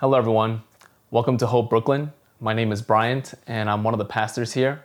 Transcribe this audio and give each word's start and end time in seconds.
Hello, 0.00 0.16
everyone. 0.16 0.62
Welcome 1.10 1.38
to 1.38 1.46
Hope 1.48 1.70
Brooklyn. 1.70 2.12
My 2.38 2.54
name 2.54 2.70
is 2.70 2.80
Bryant, 2.80 3.34
and 3.48 3.68
I'm 3.68 3.82
one 3.82 3.94
of 3.94 3.98
the 3.98 4.04
pastors 4.04 4.52
here. 4.52 4.84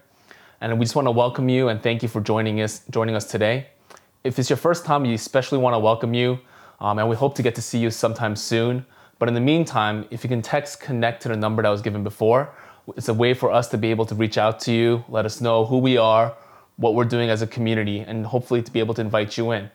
And 0.59 0.79
we 0.79 0.85
just 0.85 0.95
want 0.95 1.05
to 1.05 1.11
welcome 1.11 1.49
you 1.49 1.67
and 1.67 1.83
thank 1.83 2.01
you 2.01 2.09
for 2.09 2.19
joining 2.19 2.59
us 2.61 2.81
joining 2.89 3.13
us 3.13 3.25
today. 3.25 3.67
If 4.23 4.39
it's 4.39 4.49
your 4.49 4.57
first 4.57 4.85
time, 4.85 5.03
we 5.03 5.13
especially 5.13 5.59
want 5.59 5.75
to 5.75 5.77
welcome 5.77 6.15
you, 6.15 6.39
um, 6.79 6.97
and 6.97 7.07
we 7.07 7.15
hope 7.15 7.35
to 7.35 7.43
get 7.43 7.53
to 7.53 7.61
see 7.61 7.77
you 7.77 7.91
sometime 7.91 8.35
soon. 8.35 8.87
But 9.19 9.27
in 9.27 9.35
the 9.35 9.39
meantime, 9.39 10.07
if 10.09 10.23
you 10.23 10.29
can 10.29 10.41
text 10.41 10.79
connect 10.79 11.21
to 11.21 11.29
the 11.29 11.37
number 11.37 11.61
that 11.61 11.69
was 11.69 11.83
given 11.83 12.03
before, 12.03 12.49
it's 12.97 13.07
a 13.07 13.13
way 13.13 13.35
for 13.35 13.51
us 13.51 13.67
to 13.67 13.77
be 13.77 13.91
able 13.91 14.07
to 14.07 14.15
reach 14.15 14.39
out 14.39 14.59
to 14.61 14.73
you, 14.73 15.05
let 15.09 15.27
us 15.27 15.39
know 15.41 15.63
who 15.63 15.77
we 15.77 15.95
are, 15.95 16.35
what 16.77 16.95
we're 16.95 17.05
doing 17.05 17.29
as 17.29 17.43
a 17.43 17.47
community, 17.47 17.99
and 17.99 18.25
hopefully 18.25 18.63
to 18.63 18.71
be 18.71 18.79
able 18.79 18.95
to 18.95 19.01
invite 19.01 19.37
you 19.37 19.51
in. 19.51 19.69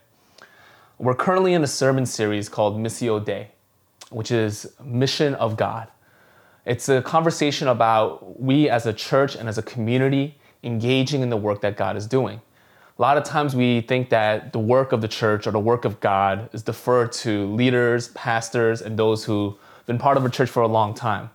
We're 0.99 1.15
currently 1.15 1.53
in 1.53 1.63
a 1.63 1.69
sermon 1.69 2.07
series 2.07 2.49
called 2.49 2.77
Missio 2.77 3.25
Dei 3.25 3.53
which 4.11 4.31
is 4.31 4.73
mission 4.83 5.35
of 5.35 5.57
God. 5.57 5.89
It's 6.65 6.89
a 6.89 7.01
conversation 7.03 7.69
about 7.69 8.41
we 8.41 8.69
as 8.69 8.87
a 8.87 8.93
church 8.93 9.37
and 9.37 9.49
as 9.49 9.59
a 9.59 9.63
community 9.63 10.39
engaging 10.63 11.23
in 11.23 11.31
the 11.31 11.37
work 11.37 11.61
that 11.63 11.77
God 11.77 11.97
is 11.97 12.07
doing. 12.07 12.41
A 12.99 13.03
lot 13.03 13.17
of 13.17 13.25
times 13.25 13.55
we 13.55 13.81
think 13.83 14.11
that 14.11 14.53
the 14.53 14.59
work 14.59 14.93
of 14.93 15.01
the 15.01 15.09
church 15.09 15.47
or 15.47 15.53
the 15.53 15.61
work 15.61 15.85
of 15.85 16.01
God 16.01 16.51
is 16.53 16.63
deferred 16.63 17.13
to 17.13 17.47
leaders, 17.55 18.09
pastors, 18.09 18.83
and 18.83 18.99
those 18.99 19.25
who've 19.25 19.55
been 19.87 19.99
part 19.99 20.17
of 20.17 20.25
a 20.25 20.31
church 20.31 20.51
for 20.51 20.63
a 20.63 20.69
long 20.69 20.95
time. 20.95 21.31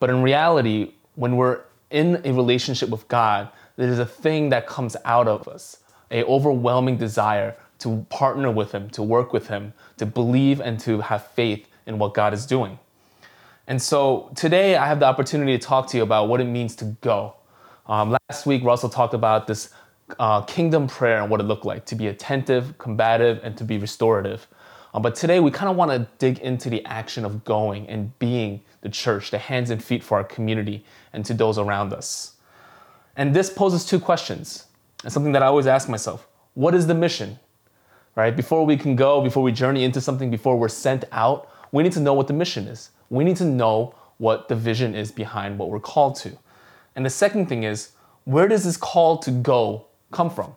But 0.00 0.10
in 0.10 0.22
reality, 0.22 0.92
when 1.14 1.36
we're 1.36 1.62
in 1.90 2.20
a 2.24 2.32
relationship 2.32 2.90
with 2.90 3.08
God, 3.08 3.48
there's 3.76 3.98
a 3.98 4.06
thing 4.06 4.50
that 4.50 4.66
comes 4.66 4.96
out 5.04 5.26
of 5.28 5.48
us, 5.48 5.78
a 6.10 6.24
overwhelming 6.24 6.98
desire 6.98 7.56
to 7.78 8.04
partner 8.10 8.50
with 8.50 8.72
him, 8.72 8.90
to 8.90 9.02
work 9.02 9.32
with 9.32 9.48
him, 9.48 9.72
to 9.96 10.04
believe 10.04 10.60
and 10.60 10.78
to 10.80 11.00
have 11.00 11.26
faith 11.28 11.66
in 11.88 11.98
what 11.98 12.14
God 12.14 12.32
is 12.32 12.46
doing. 12.46 12.78
And 13.66 13.82
so 13.82 14.30
today 14.36 14.76
I 14.76 14.86
have 14.86 15.00
the 15.00 15.06
opportunity 15.06 15.58
to 15.58 15.66
talk 15.66 15.88
to 15.88 15.96
you 15.96 16.02
about 16.02 16.28
what 16.28 16.40
it 16.40 16.44
means 16.44 16.76
to 16.76 16.84
go. 17.00 17.34
Um, 17.86 18.16
last 18.28 18.46
week, 18.46 18.62
Russell 18.62 18.90
talked 18.90 19.14
about 19.14 19.46
this 19.46 19.70
uh, 20.18 20.42
kingdom 20.42 20.86
prayer 20.86 21.20
and 21.20 21.30
what 21.30 21.40
it 21.40 21.44
looked 21.44 21.64
like 21.64 21.84
to 21.86 21.94
be 21.94 22.06
attentive, 22.06 22.78
combative, 22.78 23.40
and 23.42 23.56
to 23.56 23.64
be 23.64 23.78
restorative. 23.78 24.46
Um, 24.94 25.02
but 25.02 25.14
today 25.14 25.40
we 25.40 25.50
kind 25.50 25.70
of 25.70 25.76
want 25.76 25.90
to 25.90 26.06
dig 26.18 26.38
into 26.38 26.70
the 26.70 26.84
action 26.84 27.24
of 27.24 27.44
going 27.44 27.88
and 27.88 28.16
being 28.18 28.62
the 28.82 28.88
church, 28.88 29.30
the 29.30 29.38
hands 29.38 29.70
and 29.70 29.82
feet 29.82 30.02
for 30.02 30.18
our 30.18 30.24
community 30.24 30.84
and 31.12 31.24
to 31.26 31.34
those 31.34 31.58
around 31.58 31.92
us. 31.92 32.36
And 33.16 33.34
this 33.34 33.50
poses 33.50 33.84
two 33.84 33.98
questions, 33.98 34.66
and 35.02 35.12
something 35.12 35.32
that 35.32 35.42
I 35.42 35.46
always 35.46 35.66
ask 35.66 35.88
myself 35.88 36.26
what 36.54 36.74
is 36.74 36.86
the 36.86 36.94
mission? 36.94 37.38
Right? 38.14 38.34
Before 38.34 38.66
we 38.66 38.76
can 38.76 38.96
go, 38.96 39.20
before 39.20 39.42
we 39.42 39.52
journey 39.52 39.84
into 39.84 40.00
something, 40.00 40.30
before 40.30 40.56
we're 40.56 40.68
sent 40.68 41.04
out, 41.12 41.48
we 41.72 41.82
need 41.82 41.92
to 41.92 42.00
know 42.00 42.14
what 42.14 42.26
the 42.26 42.32
mission 42.32 42.66
is. 42.66 42.90
We 43.10 43.24
need 43.24 43.36
to 43.36 43.44
know 43.44 43.94
what 44.18 44.48
the 44.48 44.56
vision 44.56 44.94
is 44.94 45.12
behind 45.12 45.58
what 45.58 45.70
we're 45.70 45.80
called 45.80 46.16
to. 46.16 46.36
And 46.96 47.04
the 47.06 47.10
second 47.10 47.46
thing 47.46 47.62
is, 47.62 47.92
where 48.24 48.48
does 48.48 48.64
this 48.64 48.76
call 48.76 49.18
to 49.18 49.30
go 49.30 49.86
come 50.10 50.30
from? 50.30 50.54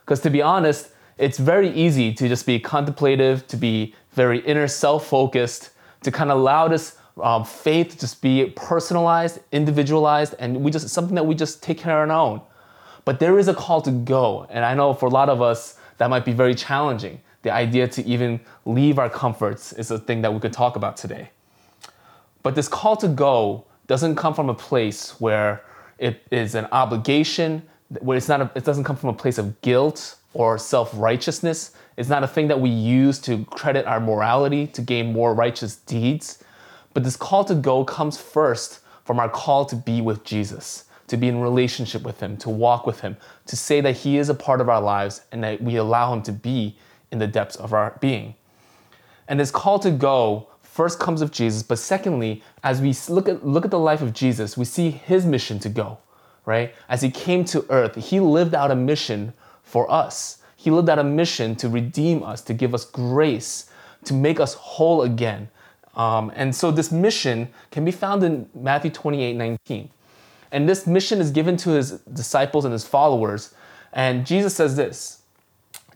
Because 0.00 0.20
to 0.20 0.30
be 0.30 0.40
honest, 0.40 0.90
it's 1.18 1.38
very 1.38 1.70
easy 1.70 2.14
to 2.14 2.28
just 2.28 2.46
be 2.46 2.58
contemplative, 2.58 3.46
to 3.48 3.56
be 3.56 3.94
very 4.12 4.38
inner 4.40 4.66
self 4.68 5.06
focused, 5.06 5.70
to 6.02 6.10
kind 6.10 6.30
of 6.30 6.38
allow 6.38 6.68
this 6.68 6.96
um, 7.22 7.44
faith 7.44 7.90
to 7.90 7.98
just 7.98 8.22
be 8.22 8.52
personalized, 8.56 9.40
individualized, 9.52 10.34
and 10.38 10.62
we 10.62 10.70
just 10.70 10.88
something 10.88 11.14
that 11.14 11.26
we 11.26 11.34
just 11.34 11.62
take 11.62 11.78
care 11.78 12.02
of 12.02 12.08
on 12.08 12.10
our 12.10 12.30
own. 12.30 12.40
But 13.04 13.18
there 13.18 13.38
is 13.38 13.48
a 13.48 13.54
call 13.54 13.82
to 13.82 13.90
go, 13.90 14.46
and 14.48 14.64
I 14.64 14.74
know 14.74 14.94
for 14.94 15.06
a 15.06 15.10
lot 15.10 15.28
of 15.28 15.42
us 15.42 15.76
that 15.98 16.08
might 16.08 16.24
be 16.24 16.32
very 16.32 16.54
challenging 16.54 17.20
the 17.42 17.50
idea 17.50 17.88
to 17.88 18.04
even 18.06 18.40
leave 18.64 18.98
our 18.98 19.08
comforts 19.08 19.72
is 19.72 19.90
a 19.90 19.98
thing 19.98 20.22
that 20.22 20.32
we 20.32 20.40
could 20.40 20.52
talk 20.52 20.76
about 20.76 20.96
today. 20.96 21.30
But 22.42 22.54
this 22.54 22.68
call 22.68 22.96
to 22.96 23.08
go 23.08 23.64
doesn't 23.86 24.16
come 24.16 24.34
from 24.34 24.48
a 24.48 24.54
place 24.54 25.20
where 25.20 25.62
it 25.98 26.22
is 26.30 26.54
an 26.54 26.66
obligation, 26.72 27.62
where 28.00 28.16
it's 28.16 28.28
not 28.28 28.40
a, 28.40 28.50
it 28.54 28.64
doesn't 28.64 28.84
come 28.84 28.96
from 28.96 29.10
a 29.10 29.14
place 29.14 29.36
of 29.36 29.60
guilt 29.62 30.16
or 30.32 30.58
self-righteousness. 30.58 31.72
It's 31.96 32.08
not 32.08 32.22
a 32.22 32.28
thing 32.28 32.48
that 32.48 32.60
we 32.60 32.70
use 32.70 33.18
to 33.20 33.44
credit 33.46 33.84
our 33.86 34.00
morality 34.00 34.66
to 34.68 34.80
gain 34.80 35.12
more 35.12 35.34
righteous 35.34 35.76
deeds. 35.76 36.42
But 36.94 37.04
this 37.04 37.16
call 37.16 37.44
to 37.44 37.54
go 37.54 37.84
comes 37.84 38.16
first 38.18 38.80
from 39.04 39.18
our 39.18 39.28
call 39.28 39.64
to 39.66 39.76
be 39.76 40.00
with 40.00 40.24
Jesus, 40.24 40.84
to 41.08 41.16
be 41.16 41.28
in 41.28 41.40
relationship 41.40 42.02
with 42.02 42.20
him, 42.20 42.36
to 42.38 42.50
walk 42.50 42.86
with 42.86 43.00
him, 43.00 43.16
to 43.46 43.56
say 43.56 43.80
that 43.80 43.96
he 43.96 44.18
is 44.18 44.28
a 44.28 44.34
part 44.34 44.60
of 44.60 44.68
our 44.68 44.80
lives 44.80 45.22
and 45.32 45.42
that 45.42 45.60
we 45.60 45.76
allow 45.76 46.12
him 46.12 46.22
to 46.22 46.32
be 46.32 46.76
in 47.10 47.18
the 47.18 47.26
depths 47.26 47.56
of 47.56 47.72
our 47.72 47.96
being. 48.00 48.34
And 49.28 49.38
this 49.38 49.50
call 49.50 49.78
to 49.80 49.90
go 49.90 50.48
first 50.62 50.98
comes 50.98 51.20
of 51.20 51.30
Jesus, 51.30 51.62
but 51.62 51.78
secondly, 51.78 52.42
as 52.62 52.80
we 52.80 52.94
look 53.08 53.28
at, 53.28 53.46
look 53.46 53.64
at 53.64 53.70
the 53.70 53.78
life 53.78 54.02
of 54.02 54.12
Jesus, 54.12 54.56
we 54.56 54.64
see 54.64 54.90
his 54.90 55.26
mission 55.26 55.58
to 55.60 55.68
go, 55.68 55.98
right? 56.46 56.74
As 56.88 57.02
he 57.02 57.10
came 57.10 57.44
to 57.46 57.66
earth, 57.70 57.96
he 57.96 58.20
lived 58.20 58.54
out 58.54 58.70
a 58.70 58.76
mission 58.76 59.32
for 59.62 59.90
us. 59.90 60.38
He 60.56 60.70
lived 60.70 60.88
out 60.88 60.98
a 60.98 61.04
mission 61.04 61.56
to 61.56 61.68
redeem 61.68 62.22
us, 62.22 62.42
to 62.42 62.54
give 62.54 62.74
us 62.74 62.84
grace, 62.84 63.70
to 64.04 64.14
make 64.14 64.40
us 64.40 64.54
whole 64.54 65.02
again. 65.02 65.48
Um, 65.94 66.32
and 66.34 66.54
so 66.54 66.70
this 66.70 66.92
mission 66.92 67.48
can 67.70 67.84
be 67.84 67.90
found 67.90 68.22
in 68.22 68.48
Matthew 68.54 68.90
28 68.90 69.34
19. 69.34 69.90
And 70.52 70.68
this 70.68 70.86
mission 70.86 71.20
is 71.20 71.30
given 71.30 71.56
to 71.58 71.70
his 71.70 71.92
disciples 72.12 72.64
and 72.64 72.72
his 72.72 72.86
followers. 72.86 73.54
And 73.92 74.26
Jesus 74.26 74.54
says 74.54 74.76
this 74.76 75.22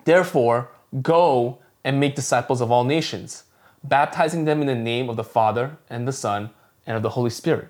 Therefore, 0.04 0.69
Go 1.03 1.59
and 1.84 2.00
make 2.00 2.15
disciples 2.15 2.60
of 2.60 2.71
all 2.71 2.84
nations, 2.84 3.44
baptizing 3.82 4.44
them 4.44 4.60
in 4.60 4.66
the 4.66 4.75
name 4.75 5.09
of 5.09 5.16
the 5.16 5.25
Father 5.25 5.77
and 5.91 6.09
the 6.09 6.12
Son 6.12 6.50
and 6.87 6.97
of 6.97 7.03
the 7.03 7.10
Holy 7.10 7.31
Spirit. 7.31 7.69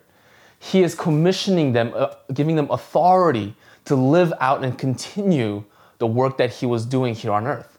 He 0.59 0.83
is 0.83 0.95
commissioning 0.95 1.73
them, 1.73 1.93
uh, 1.95 2.15
giving 2.33 2.57
them 2.57 2.71
authority 2.71 3.55
to 3.85 3.95
live 3.95 4.33
out 4.41 4.65
and 4.65 4.79
continue 4.79 5.65
the 5.99 6.07
work 6.07 6.39
that 6.39 6.51
he 6.51 6.67
was 6.67 6.87
doing 6.87 7.15
here 7.15 7.33
on 7.33 7.47
earth. 7.47 7.79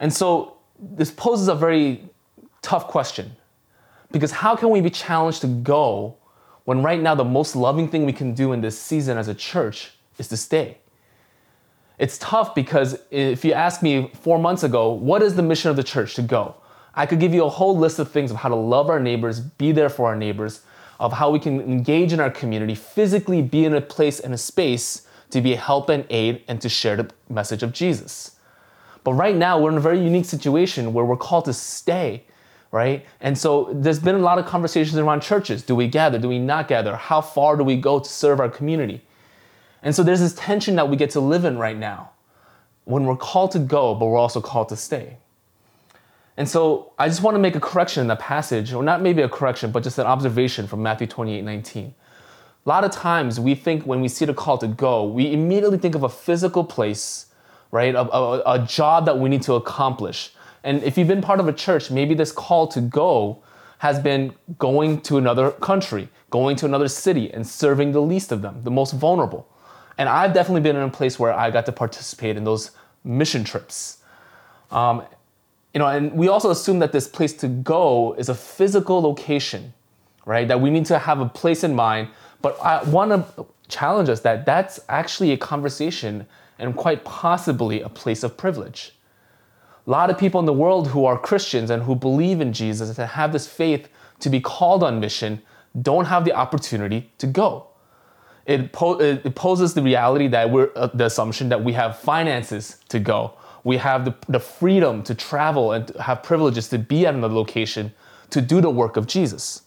And 0.00 0.12
so 0.12 0.56
this 0.78 1.10
poses 1.10 1.48
a 1.48 1.54
very 1.54 2.02
tough 2.62 2.88
question 2.88 3.36
because 4.10 4.32
how 4.32 4.56
can 4.56 4.70
we 4.70 4.80
be 4.80 4.90
challenged 4.90 5.42
to 5.42 5.46
go 5.46 6.16
when 6.64 6.82
right 6.82 7.00
now 7.00 7.14
the 7.14 7.24
most 7.24 7.54
loving 7.54 7.88
thing 7.88 8.04
we 8.04 8.12
can 8.12 8.34
do 8.34 8.52
in 8.52 8.60
this 8.60 8.78
season 8.80 9.16
as 9.16 9.28
a 9.28 9.34
church 9.34 9.92
is 10.18 10.28
to 10.28 10.36
stay? 10.36 10.78
It's 12.00 12.16
tough 12.16 12.54
because 12.54 12.98
if 13.10 13.44
you 13.44 13.52
ask 13.52 13.82
me 13.82 14.10
four 14.22 14.38
months 14.38 14.62
ago, 14.62 14.90
what 14.90 15.20
is 15.20 15.34
the 15.34 15.42
mission 15.42 15.70
of 15.70 15.76
the 15.76 15.84
church 15.84 16.14
to 16.14 16.22
go? 16.22 16.54
I 16.94 17.04
could 17.04 17.20
give 17.20 17.34
you 17.34 17.44
a 17.44 17.48
whole 17.50 17.76
list 17.76 17.98
of 17.98 18.10
things 18.10 18.30
of 18.30 18.38
how 18.38 18.48
to 18.48 18.54
love 18.54 18.88
our 18.88 18.98
neighbors, 18.98 19.38
be 19.38 19.70
there 19.70 19.90
for 19.90 20.06
our 20.06 20.16
neighbors, 20.16 20.62
of 20.98 21.12
how 21.12 21.28
we 21.30 21.38
can 21.38 21.60
engage 21.60 22.14
in 22.14 22.18
our 22.18 22.30
community, 22.30 22.74
physically 22.74 23.42
be 23.42 23.66
in 23.66 23.74
a 23.74 23.82
place 23.82 24.18
and 24.18 24.32
a 24.32 24.38
space 24.38 25.06
to 25.28 25.42
be 25.42 25.52
a 25.52 25.58
help 25.58 25.90
and 25.90 26.06
aid 26.08 26.42
and 26.48 26.58
to 26.62 26.70
share 26.70 26.96
the 26.96 27.10
message 27.28 27.62
of 27.62 27.74
Jesus. 27.74 28.36
But 29.04 29.12
right 29.12 29.36
now, 29.36 29.60
we're 29.60 29.70
in 29.70 29.76
a 29.76 29.80
very 29.80 30.02
unique 30.02 30.24
situation 30.24 30.94
where 30.94 31.04
we're 31.04 31.18
called 31.18 31.44
to 31.44 31.52
stay, 31.52 32.24
right? 32.72 33.04
And 33.20 33.36
so 33.36 33.68
there's 33.74 33.98
been 33.98 34.14
a 34.14 34.20
lot 34.20 34.38
of 34.38 34.46
conversations 34.46 34.96
around 34.96 35.20
churches. 35.20 35.62
Do 35.62 35.74
we 35.76 35.86
gather? 35.86 36.18
Do 36.18 36.30
we 36.30 36.38
not 36.38 36.66
gather? 36.66 36.96
How 36.96 37.20
far 37.20 37.58
do 37.58 37.62
we 37.62 37.76
go 37.76 38.00
to 38.00 38.08
serve 38.08 38.40
our 38.40 38.48
community? 38.48 39.02
And 39.82 39.94
so 39.94 40.02
there's 40.02 40.20
this 40.20 40.34
tension 40.34 40.76
that 40.76 40.88
we 40.88 40.96
get 40.96 41.10
to 41.10 41.20
live 41.20 41.44
in 41.44 41.58
right 41.58 41.76
now 41.76 42.10
when 42.84 43.04
we're 43.04 43.16
called 43.16 43.52
to 43.52 43.58
go, 43.58 43.94
but 43.94 44.06
we're 44.06 44.18
also 44.18 44.40
called 44.40 44.68
to 44.70 44.76
stay. 44.76 45.16
And 46.36 46.48
so 46.48 46.92
I 46.98 47.08
just 47.08 47.22
want 47.22 47.34
to 47.34 47.38
make 47.38 47.54
a 47.54 47.60
correction 47.60 48.00
in 48.00 48.06
that 48.08 48.18
passage, 48.18 48.72
or 48.72 48.82
not 48.82 49.02
maybe 49.02 49.22
a 49.22 49.28
correction, 49.28 49.70
but 49.70 49.82
just 49.82 49.98
an 49.98 50.06
observation 50.06 50.66
from 50.66 50.82
Matthew 50.82 51.06
28 51.06 51.42
19. 51.42 51.94
A 52.66 52.68
lot 52.68 52.84
of 52.84 52.90
times 52.90 53.40
we 53.40 53.54
think 53.54 53.84
when 53.84 54.00
we 54.00 54.08
see 54.08 54.24
the 54.24 54.34
call 54.34 54.58
to 54.58 54.68
go, 54.68 55.04
we 55.04 55.32
immediately 55.32 55.78
think 55.78 55.94
of 55.94 56.02
a 56.02 56.08
physical 56.08 56.64
place, 56.64 57.26
right? 57.70 57.94
A, 57.94 58.00
a, 58.00 58.54
a 58.54 58.66
job 58.66 59.06
that 59.06 59.18
we 59.18 59.28
need 59.28 59.42
to 59.42 59.54
accomplish. 59.54 60.32
And 60.62 60.82
if 60.82 60.98
you've 60.98 61.08
been 61.08 61.22
part 61.22 61.40
of 61.40 61.48
a 61.48 61.52
church, 61.52 61.90
maybe 61.90 62.14
this 62.14 62.32
call 62.32 62.68
to 62.68 62.80
go 62.80 63.42
has 63.78 63.98
been 63.98 64.34
going 64.58 65.00
to 65.00 65.16
another 65.16 65.52
country, 65.52 66.08
going 66.28 66.54
to 66.56 66.66
another 66.66 66.88
city, 66.88 67.32
and 67.32 67.46
serving 67.46 67.92
the 67.92 68.02
least 68.02 68.30
of 68.30 68.42
them, 68.42 68.62
the 68.62 68.70
most 68.70 68.92
vulnerable. 68.92 69.48
And 70.00 70.08
I've 70.08 70.32
definitely 70.32 70.62
been 70.62 70.76
in 70.76 70.82
a 70.82 70.88
place 70.88 71.18
where 71.18 71.30
I 71.30 71.50
got 71.50 71.66
to 71.66 71.72
participate 71.72 72.38
in 72.38 72.44
those 72.44 72.70
mission 73.04 73.44
trips. 73.44 73.98
Um, 74.70 75.02
you 75.74 75.78
know, 75.78 75.88
and 75.88 76.10
we 76.12 76.26
also 76.26 76.48
assume 76.48 76.78
that 76.78 76.90
this 76.90 77.06
place 77.06 77.34
to 77.34 77.48
go 77.48 78.14
is 78.14 78.30
a 78.30 78.34
physical 78.34 79.02
location, 79.02 79.74
right? 80.24 80.48
That 80.48 80.58
we 80.58 80.70
need 80.70 80.86
to 80.86 80.98
have 80.98 81.20
a 81.20 81.28
place 81.28 81.64
in 81.64 81.74
mind. 81.74 82.08
But 82.40 82.58
I 82.62 82.82
want 82.84 83.10
to 83.10 83.44
challenge 83.68 84.08
us 84.08 84.20
that 84.20 84.46
that's 84.46 84.80
actually 84.88 85.32
a 85.32 85.36
conversation 85.36 86.26
and 86.58 86.74
quite 86.74 87.04
possibly 87.04 87.82
a 87.82 87.90
place 87.90 88.22
of 88.22 88.38
privilege. 88.38 88.96
A 89.86 89.90
lot 89.90 90.08
of 90.08 90.16
people 90.16 90.40
in 90.40 90.46
the 90.46 90.54
world 90.54 90.88
who 90.88 91.04
are 91.04 91.18
Christians 91.18 91.68
and 91.68 91.82
who 91.82 91.94
believe 91.94 92.40
in 92.40 92.54
Jesus 92.54 92.98
and 92.98 93.06
have 93.10 93.34
this 93.34 93.46
faith 93.46 93.90
to 94.20 94.30
be 94.30 94.40
called 94.40 94.82
on 94.82 94.98
mission 94.98 95.42
don't 95.82 96.06
have 96.06 96.24
the 96.24 96.32
opportunity 96.32 97.10
to 97.18 97.26
go 97.26 97.69
it, 98.46 98.72
po- 98.72 98.98
it 99.00 99.34
poses 99.34 99.74
the 99.74 99.82
reality 99.82 100.26
that 100.28 100.50
we're 100.50 100.70
uh, 100.74 100.88
the 100.94 101.06
assumption 101.06 101.48
that 101.50 101.62
we 101.62 101.72
have 101.74 101.98
finances 101.98 102.78
to 102.88 102.98
go. 102.98 103.34
We 103.64 103.76
have 103.76 104.04
the, 104.04 104.14
the 104.28 104.40
freedom 104.40 105.02
to 105.02 105.14
travel 105.14 105.72
and 105.72 105.86
to 105.88 106.02
have 106.02 106.22
privileges 106.22 106.68
to 106.68 106.78
be 106.78 107.06
at 107.06 107.14
another 107.14 107.34
location 107.34 107.92
to 108.30 108.40
do 108.40 108.60
the 108.60 108.70
work 108.70 108.96
of 108.96 109.06
Jesus. 109.06 109.62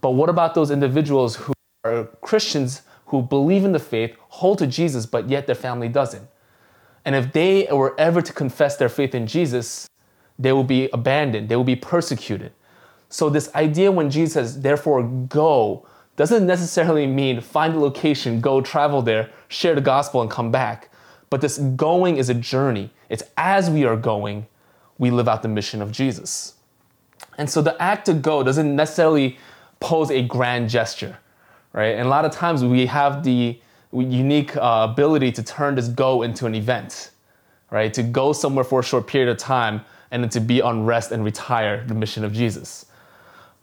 But 0.00 0.10
what 0.10 0.28
about 0.28 0.54
those 0.54 0.70
individuals 0.70 1.36
who 1.36 1.52
are 1.84 2.04
Christians 2.20 2.82
who 3.06 3.22
believe 3.22 3.64
in 3.64 3.72
the 3.72 3.78
faith, 3.78 4.16
hold 4.28 4.58
to 4.58 4.66
Jesus, 4.66 5.06
but 5.06 5.28
yet 5.28 5.46
their 5.46 5.56
family 5.56 5.88
doesn't? 5.88 6.26
And 7.04 7.14
if 7.14 7.32
they 7.32 7.66
were 7.70 7.98
ever 7.98 8.22
to 8.22 8.32
confess 8.32 8.76
their 8.76 8.88
faith 8.88 9.14
in 9.14 9.26
Jesus, 9.26 9.88
they 10.38 10.52
will 10.52 10.64
be 10.64 10.88
abandoned, 10.92 11.48
they 11.48 11.56
will 11.56 11.64
be 11.64 11.76
persecuted. 11.76 12.52
So, 13.08 13.28
this 13.28 13.54
idea 13.54 13.92
when 13.92 14.10
Jesus 14.10 14.32
says, 14.32 14.60
therefore 14.62 15.02
go, 15.02 15.86
doesn't 16.16 16.46
necessarily 16.46 17.06
mean 17.06 17.40
find 17.40 17.74
a 17.74 17.78
location, 17.80 18.40
go 18.40 18.60
travel 18.60 19.02
there, 19.02 19.30
share 19.48 19.74
the 19.74 19.80
gospel, 19.80 20.20
and 20.20 20.30
come 20.30 20.50
back. 20.50 20.90
But 21.30 21.40
this 21.40 21.58
going 21.58 22.18
is 22.18 22.28
a 22.28 22.34
journey. 22.34 22.90
It's 23.08 23.22
as 23.36 23.70
we 23.70 23.84
are 23.84 23.96
going, 23.96 24.46
we 24.98 25.10
live 25.10 25.28
out 25.28 25.42
the 25.42 25.48
mission 25.48 25.80
of 25.80 25.90
Jesus. 25.90 26.54
And 27.38 27.48
so 27.48 27.62
the 27.62 27.80
act 27.80 28.06
to 28.06 28.14
go 28.14 28.42
doesn't 28.42 28.76
necessarily 28.76 29.38
pose 29.80 30.10
a 30.10 30.22
grand 30.22 30.68
gesture, 30.68 31.18
right? 31.72 31.96
And 31.96 32.06
a 32.06 32.10
lot 32.10 32.24
of 32.24 32.32
times 32.32 32.62
we 32.62 32.86
have 32.86 33.24
the 33.24 33.58
unique 33.92 34.56
uh, 34.56 34.88
ability 34.90 35.32
to 35.32 35.42
turn 35.42 35.74
this 35.74 35.88
go 35.88 36.22
into 36.22 36.46
an 36.46 36.54
event, 36.54 37.10
right? 37.70 37.92
To 37.94 38.02
go 38.02 38.32
somewhere 38.32 38.64
for 38.64 38.80
a 38.80 38.84
short 38.84 39.06
period 39.06 39.30
of 39.30 39.38
time 39.38 39.82
and 40.10 40.22
then 40.22 40.30
to 40.30 40.40
be 40.40 40.60
on 40.60 40.84
rest 40.84 41.10
and 41.10 41.24
retire 41.24 41.84
the 41.86 41.94
mission 41.94 42.24
of 42.24 42.32
Jesus. 42.32 42.86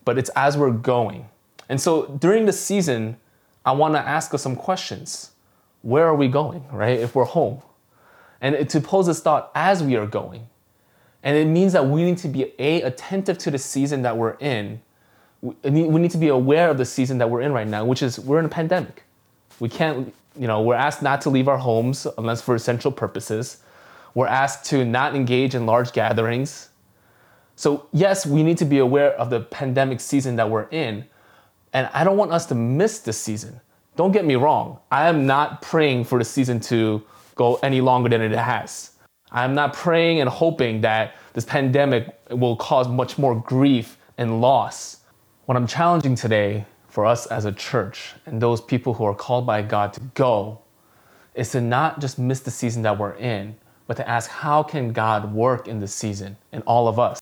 But 0.03 0.17
it's 0.17 0.29
as 0.35 0.57
we're 0.57 0.71
going. 0.71 1.29
And 1.69 1.79
so 1.79 2.07
during 2.07 2.45
the 2.45 2.53
season, 2.53 3.17
I 3.65 3.71
want 3.71 3.93
to 3.93 3.99
ask 3.99 4.33
us 4.33 4.41
some 4.41 4.55
questions. 4.55 5.31
Where 5.83 6.05
are 6.05 6.15
we 6.15 6.27
going, 6.27 6.67
right? 6.71 6.99
If 6.99 7.15
we're 7.15 7.25
home. 7.25 7.61
And 8.41 8.69
to 8.69 8.81
pose 8.81 9.07
this 9.07 9.21
thought 9.21 9.51
as 9.53 9.83
we 9.83 9.95
are 9.95 10.07
going. 10.07 10.47
And 11.23 11.37
it 11.37 11.45
means 11.45 11.73
that 11.73 11.85
we 11.85 12.03
need 12.03 12.17
to 12.19 12.27
be 12.27 12.53
A, 12.59 12.81
attentive 12.81 13.37
to 13.39 13.51
the 13.51 13.57
season 13.57 14.01
that 14.01 14.17
we're 14.17 14.37
in. 14.39 14.81
We 15.41 15.71
need 15.71 16.11
to 16.11 16.17
be 16.17 16.29
aware 16.29 16.69
of 16.69 16.77
the 16.77 16.85
season 16.85 17.17
that 17.19 17.29
we're 17.29 17.41
in 17.41 17.51
right 17.53 17.67
now, 17.67 17.85
which 17.85 18.01
is 18.01 18.19
we're 18.19 18.39
in 18.39 18.45
a 18.45 18.49
pandemic. 18.49 19.03
We 19.59 19.69
can't, 19.69 20.13
you 20.37 20.47
know, 20.47 20.61
we're 20.61 20.75
asked 20.75 21.01
not 21.01 21.21
to 21.21 21.29
leave 21.29 21.47
our 21.47 21.57
homes 21.57 22.07
unless 22.17 22.41
for 22.41 22.55
essential 22.55 22.91
purposes. 22.91 23.57
We're 24.15 24.27
asked 24.27 24.65
to 24.71 24.85
not 24.85 25.15
engage 25.15 25.53
in 25.53 25.65
large 25.65 25.91
gatherings. 25.91 26.69
So, 27.55 27.87
yes, 27.91 28.25
we 28.25 28.41
need 28.41 28.57
to 28.59 28.65
be 28.65 28.79
aware 28.79 29.11
of 29.11 29.29
the 29.29 29.41
pandemic 29.41 29.99
season 29.99 30.37
that 30.37 30.49
we're 30.49 30.67
in. 30.69 31.05
And 31.73 31.89
I 31.93 32.03
don't 32.03 32.17
want 32.17 32.31
us 32.31 32.45
to 32.47 32.55
miss 32.55 32.99
this 32.99 33.17
season. 33.17 33.59
Don't 33.95 34.11
get 34.11 34.25
me 34.25 34.35
wrong. 34.35 34.79
I 34.91 35.07
am 35.07 35.25
not 35.25 35.61
praying 35.61 36.05
for 36.05 36.19
the 36.19 36.25
season 36.25 36.59
to 36.61 37.03
go 37.35 37.55
any 37.63 37.81
longer 37.81 38.09
than 38.09 38.21
it 38.21 38.31
has. 38.31 38.91
I'm 39.31 39.53
not 39.53 39.73
praying 39.73 40.21
and 40.21 40.29
hoping 40.29 40.81
that 40.81 41.15
this 41.33 41.45
pandemic 41.45 42.19
will 42.31 42.55
cause 42.55 42.87
much 42.87 43.17
more 43.17 43.35
grief 43.35 43.97
and 44.17 44.41
loss. 44.41 44.97
What 45.45 45.55
I'm 45.55 45.67
challenging 45.67 46.15
today 46.15 46.65
for 46.87 47.05
us 47.05 47.27
as 47.27 47.45
a 47.45 47.51
church 47.51 48.13
and 48.25 48.41
those 48.41 48.59
people 48.59 48.93
who 48.95 49.03
are 49.03 49.13
called 49.13 49.45
by 49.45 49.61
God 49.61 49.93
to 49.93 49.99
go 50.15 50.59
is 51.35 51.51
to 51.51 51.61
not 51.61 52.01
just 52.01 52.17
miss 52.17 52.39
the 52.39 52.51
season 52.51 52.81
that 52.81 52.97
we're 52.97 53.13
in, 53.13 53.55
but 53.87 53.97
to 53.97 54.09
ask 54.09 54.29
how 54.29 54.63
can 54.63 54.91
God 54.91 55.33
work 55.33 55.67
in 55.67 55.79
this 55.79 55.93
season 55.93 56.37
in 56.51 56.61
all 56.63 56.87
of 56.87 56.99
us? 56.99 57.19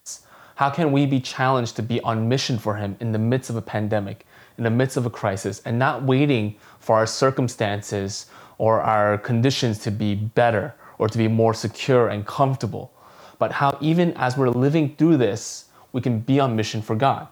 How 0.55 0.69
can 0.69 0.91
we 0.91 1.05
be 1.05 1.19
challenged 1.19 1.75
to 1.75 1.83
be 1.83 2.01
on 2.01 2.27
mission 2.27 2.57
for 2.57 2.75
Him 2.75 2.97
in 3.00 3.11
the 3.11 3.19
midst 3.19 3.50
of 3.50 3.55
a 3.57 3.61
pandemic, 3.61 4.25
in 4.57 4.63
the 4.63 4.69
midst 4.69 4.98
of 4.98 5.06
a 5.06 5.09
crisis, 5.09 5.62
and 5.65 5.77
not 5.77 6.04
waiting 6.04 6.56
for 6.80 6.95
our 6.95 7.06
circumstances 7.06 8.27
or 8.57 8.81
our 8.81 9.18
conditions 9.18 9.80
to 9.80 9.92
be 9.92 10.15
better 10.15 10.74
or 10.98 11.07
to 11.07 11.18
be 11.18 11.27
more 11.27 11.54
secure 11.54 12.09
and 12.09 12.25
comfortable, 12.25 12.92
but 13.39 13.51
how 13.51 13.77
even 13.81 14.13
as 14.13 14.38
we're 14.38 14.50
living 14.50 14.95
through 14.95 15.18
this, 15.18 15.65
we 15.92 16.01
can 16.01 16.19
be 16.19 16.39
on 16.39 16.56
mission 16.56 16.81
for 16.81 16.95
God. 16.95 17.27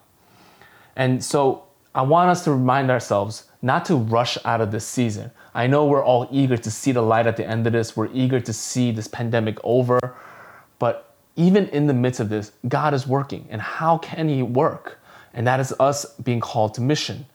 And 0.95 1.24
so 1.24 1.63
I 1.94 2.01
want 2.04 2.30
us 2.30 2.44
to 2.44 2.51
remind 2.51 2.92
ourselves 2.92 3.45
not 3.62 3.86
to 3.86 3.95
rush 3.95 4.38
out 4.45 4.62
of 4.62 4.71
this 4.71 4.86
season. 4.86 5.31
I 5.54 5.68
know 5.68 5.86
we're 5.86 6.04
all 6.04 6.28
eager 6.31 6.57
to 6.57 6.69
see 6.69 6.92
the 6.92 7.01
light 7.01 7.25
at 7.25 7.38
the 7.38 7.48
end 7.48 7.66
of 7.66 7.74
this, 7.74 7.98
we're 7.98 8.10
eager 8.13 8.39
to 8.39 8.54
see 8.54 8.92
this 8.92 9.07
pandemic 9.07 9.57
over, 9.63 10.16
but 10.78 11.16
even 11.36 11.68
in 11.69 11.88
the 11.88 11.94
midst 11.94 12.19
of 12.19 12.30
this, 12.30 12.51
God 12.68 12.94
is 12.94 13.07
working. 13.07 13.48
And 13.50 13.62
how 13.62 13.98
can 13.98 14.30
He 14.30 14.44
work? 14.44 15.00
And 15.35 15.45
that 15.45 15.59
is 15.59 15.73
us 15.79 16.05
being 16.15 16.39
called 16.39 16.73
to 16.75 16.81
mission. 16.81 17.27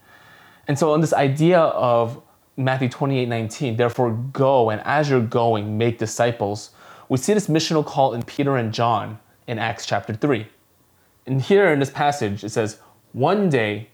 And 0.67 0.79
so, 0.79 0.93
on 0.93 1.00
this 1.00 1.12
idea 1.12 1.61
of 1.61 2.20
Matthew 2.56 2.88
28 2.88 3.29
19, 3.29 3.76
therefore 3.76 4.12
go, 4.32 4.70
and 4.70 4.81
as 4.85 5.08
you're 5.08 5.20
going, 5.20 5.79
make 5.79 5.99
disciples. 5.99 6.70
We 7.08 7.19
see 7.19 7.35
this 7.35 7.49
missional 7.49 7.85
call 7.85 8.14
in 8.14 8.23
Peter 8.23 8.56
and 8.56 8.73
John 8.73 9.19
in 9.47 9.58
Acts 9.58 9.87
chapter 9.87 10.14
3. 10.14 10.47
And 11.26 11.43
here 11.43 11.73
in 11.73 11.81
this 11.81 11.91
passage, 11.91 12.44
it 12.44 12.50
says, 12.50 12.79
One 13.12 13.49
day, 13.49 13.88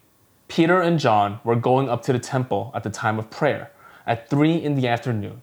Peter 0.49 0.81
and 0.81 0.99
John 0.99 1.41
were 1.45 1.57
going 1.57 1.89
up 1.89 2.03
to 2.03 2.13
the 2.13 2.19
temple 2.19 2.71
at 2.75 2.83
the 2.83 2.91
time 2.91 3.19
of 3.19 3.31
prayer, 3.31 3.73
at 4.07 4.31
3 4.31 4.55
in 4.55 4.75
the 4.75 4.87
afternoon. 4.87 5.43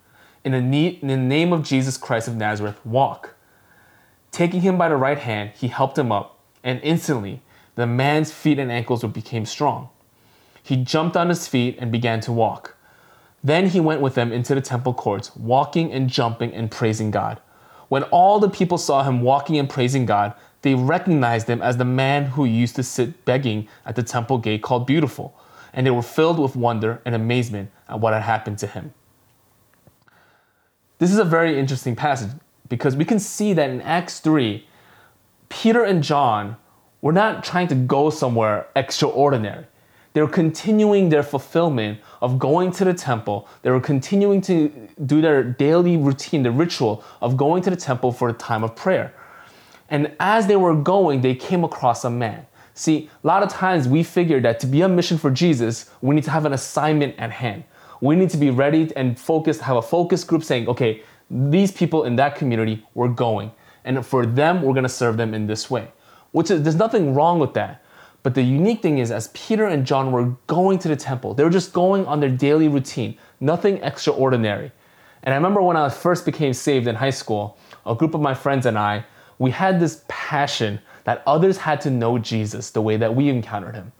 In 0.43 0.53
the, 0.53 0.87
in 1.01 1.07
the 1.07 1.17
name 1.17 1.53
of 1.53 1.63
Jesus 1.63 1.97
Christ 1.97 2.27
of 2.27 2.35
Nazareth, 2.35 2.83
walk. 2.85 3.35
Taking 4.31 4.61
him 4.61 4.77
by 4.77 4.89
the 4.89 4.95
right 4.95 5.19
hand, 5.19 5.51
he 5.55 5.67
helped 5.67 5.97
him 5.97 6.11
up, 6.11 6.39
and 6.63 6.79
instantly 6.81 7.41
the 7.75 7.85
man's 7.85 8.31
feet 8.31 8.57
and 8.57 8.71
ankles 8.71 9.03
became 9.03 9.45
strong. 9.45 9.89
He 10.63 10.77
jumped 10.77 11.15
on 11.15 11.29
his 11.29 11.47
feet 11.47 11.77
and 11.79 11.91
began 11.91 12.21
to 12.21 12.31
walk. 12.31 12.75
Then 13.43 13.67
he 13.67 13.79
went 13.79 14.01
with 14.01 14.15
them 14.15 14.31
into 14.31 14.55
the 14.55 14.61
temple 14.61 14.93
courts, 14.93 15.35
walking 15.35 15.91
and 15.91 16.09
jumping 16.09 16.53
and 16.53 16.71
praising 16.71 17.11
God. 17.11 17.39
When 17.89 18.03
all 18.03 18.39
the 18.39 18.49
people 18.49 18.77
saw 18.77 19.03
him 19.03 19.21
walking 19.21 19.57
and 19.57 19.69
praising 19.69 20.05
God, 20.05 20.33
they 20.61 20.75
recognized 20.75 21.47
him 21.47 21.61
as 21.61 21.77
the 21.77 21.85
man 21.85 22.25
who 22.25 22.45
used 22.45 22.75
to 22.77 22.83
sit 22.83 23.25
begging 23.25 23.67
at 23.85 23.95
the 23.95 24.03
temple 24.03 24.37
gate 24.37 24.61
called 24.61 24.87
Beautiful, 24.87 25.37
and 25.73 25.85
they 25.85 25.91
were 25.91 26.01
filled 26.01 26.39
with 26.39 26.55
wonder 26.55 27.01
and 27.05 27.15
amazement 27.15 27.71
at 27.89 27.99
what 27.99 28.13
had 28.13 28.23
happened 28.23 28.59
to 28.59 28.67
him. 28.67 28.93
This 31.01 31.11
is 31.11 31.17
a 31.17 31.25
very 31.25 31.57
interesting 31.57 31.95
passage 31.95 32.29
because 32.69 32.95
we 32.95 33.05
can 33.05 33.17
see 33.17 33.53
that 33.53 33.71
in 33.71 33.81
Acts 33.81 34.19
3, 34.19 34.63
Peter 35.49 35.83
and 35.83 36.03
John 36.03 36.57
were 37.01 37.11
not 37.11 37.43
trying 37.43 37.67
to 37.69 37.75
go 37.75 38.11
somewhere 38.11 38.67
extraordinary. 38.75 39.65
They 40.13 40.21
were 40.21 40.27
continuing 40.27 41.09
their 41.09 41.23
fulfillment 41.23 42.01
of 42.21 42.37
going 42.37 42.69
to 42.73 42.85
the 42.85 42.93
temple. 42.93 43.47
They 43.63 43.71
were 43.71 43.79
continuing 43.79 44.41
to 44.41 44.71
do 45.03 45.21
their 45.21 45.43
daily 45.43 45.97
routine, 45.97 46.43
the 46.43 46.51
ritual 46.51 47.03
of 47.19 47.35
going 47.35 47.63
to 47.63 47.71
the 47.71 47.75
temple 47.75 48.11
for 48.11 48.29
a 48.29 48.33
time 48.33 48.63
of 48.63 48.75
prayer. 48.75 49.11
And 49.89 50.15
as 50.19 50.45
they 50.45 50.55
were 50.55 50.75
going, 50.75 51.21
they 51.21 51.33
came 51.33 51.63
across 51.63 52.05
a 52.05 52.11
man. 52.11 52.45
See, 52.75 53.09
a 53.23 53.27
lot 53.27 53.41
of 53.41 53.49
times 53.49 53.87
we 53.87 54.03
figure 54.03 54.39
that 54.41 54.59
to 54.59 54.67
be 54.67 54.83
on 54.83 54.95
mission 54.95 55.17
for 55.17 55.31
Jesus, 55.31 55.89
we 56.01 56.13
need 56.13 56.25
to 56.25 56.31
have 56.31 56.45
an 56.45 56.53
assignment 56.53 57.15
at 57.17 57.31
hand. 57.31 57.63
We 58.01 58.15
need 58.15 58.29
to 58.31 58.37
be 58.37 58.49
ready 58.49 58.91
and 58.95 59.17
focused, 59.17 59.61
have 59.61 59.77
a 59.77 59.81
focus 59.81 60.23
group 60.23 60.43
saying, 60.43 60.67
okay, 60.67 61.03
these 61.29 61.71
people 61.71 62.03
in 62.03 62.15
that 62.17 62.35
community, 62.35 62.85
we're 62.93 63.07
going. 63.07 63.51
And 63.85 64.05
for 64.05 64.25
them, 64.25 64.61
we're 64.61 64.73
to 64.73 64.89
serve 64.89 65.17
them 65.17 65.33
in 65.33 65.47
this 65.47 65.69
way. 65.69 65.87
Which 66.31 66.51
is, 66.51 66.63
there's 66.63 66.75
nothing 66.75 67.13
wrong 67.13 67.39
with 67.39 67.53
that. 67.53 67.83
But 68.23 68.35
the 68.35 68.43
unique 68.43 68.81
thing 68.81 68.99
is, 68.99 69.11
as 69.11 69.29
Peter 69.29 69.65
and 69.65 69.85
John 69.85 70.11
were 70.11 70.35
going 70.47 70.77
to 70.79 70.87
the 70.87 70.95
temple, 70.95 71.33
they 71.33 71.43
were 71.43 71.49
just 71.49 71.73
going 71.73 72.05
on 72.05 72.19
their 72.19 72.29
daily 72.29 72.67
routine, 72.67 73.17
nothing 73.39 73.77
extraordinary. 73.77 74.71
And 75.23 75.33
I 75.33 75.37
remember 75.37 75.61
when 75.61 75.77
I 75.77 75.89
first 75.89 76.25
became 76.25 76.53
saved 76.53 76.87
in 76.87 76.95
high 76.95 77.11
school, 77.11 77.57
a 77.85 77.95
group 77.95 78.13
of 78.13 78.21
my 78.21 78.33
friends 78.33 78.65
and 78.65 78.77
I, 78.77 79.05
we 79.39 79.51
had 79.51 79.79
this 79.79 80.03
passion 80.07 80.79
that 81.03 81.23
others 81.25 81.57
had 81.57 81.81
to 81.81 81.89
know 81.89 82.19
Jesus 82.19 82.69
the 82.69 82.81
way 82.81 82.97
that 82.97 83.15
we 83.15 83.29
encountered 83.29 83.75
him. 83.75 83.91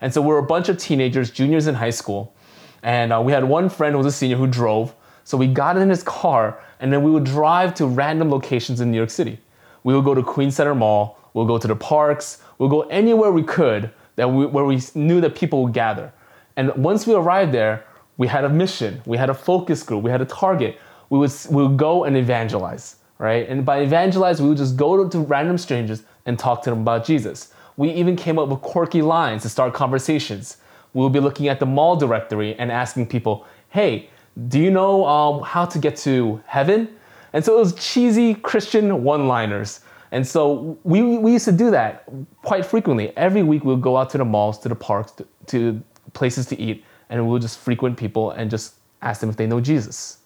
And 0.00 0.12
so 0.12 0.20
we 0.20 0.28
were 0.28 0.38
a 0.38 0.46
bunch 0.46 0.68
of 0.68 0.78
teenagers, 0.78 1.30
juniors 1.30 1.66
in 1.66 1.74
high 1.76 1.90
school, 1.90 2.34
and 2.82 3.12
uh, 3.12 3.20
we 3.20 3.32
had 3.32 3.44
one 3.44 3.68
friend 3.68 3.92
who 3.92 3.98
was 3.98 4.06
a 4.06 4.12
senior 4.12 4.36
who 4.36 4.46
drove. 4.46 4.94
So 5.24 5.36
we 5.36 5.46
got 5.46 5.76
in 5.76 5.90
his 5.90 6.02
car, 6.02 6.58
and 6.80 6.92
then 6.92 7.02
we 7.02 7.10
would 7.10 7.24
drive 7.24 7.74
to 7.74 7.86
random 7.86 8.30
locations 8.30 8.80
in 8.80 8.90
New 8.90 8.96
York 8.96 9.10
City. 9.10 9.38
We 9.84 9.94
would 9.94 10.04
go 10.04 10.14
to 10.14 10.22
Queens 10.22 10.56
Center 10.56 10.74
Mall, 10.74 11.18
we'll 11.34 11.46
go 11.46 11.58
to 11.58 11.68
the 11.68 11.76
parks, 11.76 12.38
We'll 12.58 12.68
go 12.68 12.82
anywhere 12.82 13.30
we 13.30 13.44
could 13.44 13.90
that 14.16 14.28
we, 14.28 14.46
where 14.46 14.64
we 14.64 14.80
knew 14.94 15.20
that 15.20 15.36
people 15.36 15.62
would 15.62 15.72
gather. 15.72 16.12
And 16.56 16.74
once 16.76 17.06
we 17.06 17.14
arrived 17.14 17.52
there, 17.52 17.84
we 18.16 18.26
had 18.26 18.44
a 18.44 18.48
mission, 18.48 19.00
we 19.06 19.16
had 19.16 19.30
a 19.30 19.34
focus 19.34 19.84
group, 19.84 20.02
we 20.02 20.10
had 20.10 20.20
a 20.20 20.26
target. 20.26 20.78
We 21.08 21.18
would, 21.18 21.32
we 21.50 21.62
would 21.62 21.76
go 21.76 22.04
and 22.04 22.16
evangelize, 22.16 22.96
right? 23.18 23.48
And 23.48 23.64
by 23.64 23.80
evangelize, 23.80 24.42
we 24.42 24.48
would 24.48 24.58
just 24.58 24.76
go 24.76 25.02
to, 25.02 25.10
to 25.10 25.20
random 25.20 25.56
strangers 25.56 26.02
and 26.26 26.38
talk 26.38 26.62
to 26.64 26.70
them 26.70 26.80
about 26.80 27.04
Jesus. 27.04 27.52
We 27.76 27.90
even 27.90 28.16
came 28.16 28.38
up 28.38 28.48
with 28.48 28.60
quirky 28.60 29.02
lines 29.02 29.42
to 29.42 29.48
start 29.48 29.72
conversations. 29.72 30.58
We'll 30.94 31.10
be 31.10 31.20
looking 31.20 31.48
at 31.48 31.60
the 31.60 31.66
mall 31.66 31.96
directory 31.96 32.54
and 32.58 32.72
asking 32.72 33.06
people, 33.06 33.46
hey, 33.70 34.08
do 34.48 34.58
you 34.58 34.70
know 34.70 35.04
um, 35.06 35.42
how 35.42 35.64
to 35.64 35.78
get 35.78 35.96
to 35.96 36.40
heaven? 36.46 36.88
And 37.32 37.44
so 37.44 37.56
it 37.56 37.58
was 37.58 37.74
cheesy 37.74 38.34
Christian 38.34 39.02
one 39.02 39.28
liners. 39.28 39.80
And 40.10 40.26
so 40.26 40.78
we, 40.84 41.02
we 41.18 41.32
used 41.32 41.44
to 41.44 41.52
do 41.52 41.70
that 41.70 42.08
quite 42.42 42.64
frequently. 42.64 43.14
Every 43.16 43.42
week 43.42 43.64
we'll 43.64 43.76
go 43.76 43.96
out 43.96 44.10
to 44.10 44.18
the 44.18 44.24
malls, 44.24 44.58
to 44.60 44.68
the 44.68 44.74
parks, 44.74 45.12
to, 45.12 45.26
to 45.46 45.82
places 46.14 46.46
to 46.46 46.58
eat, 46.58 46.84
and 47.10 47.28
we'll 47.28 47.38
just 47.38 47.58
frequent 47.58 47.96
people 47.96 48.30
and 48.30 48.50
just 48.50 48.74
ask 49.02 49.20
them 49.20 49.28
if 49.28 49.36
they 49.36 49.46
know 49.46 49.60
Jesus. 49.60 50.18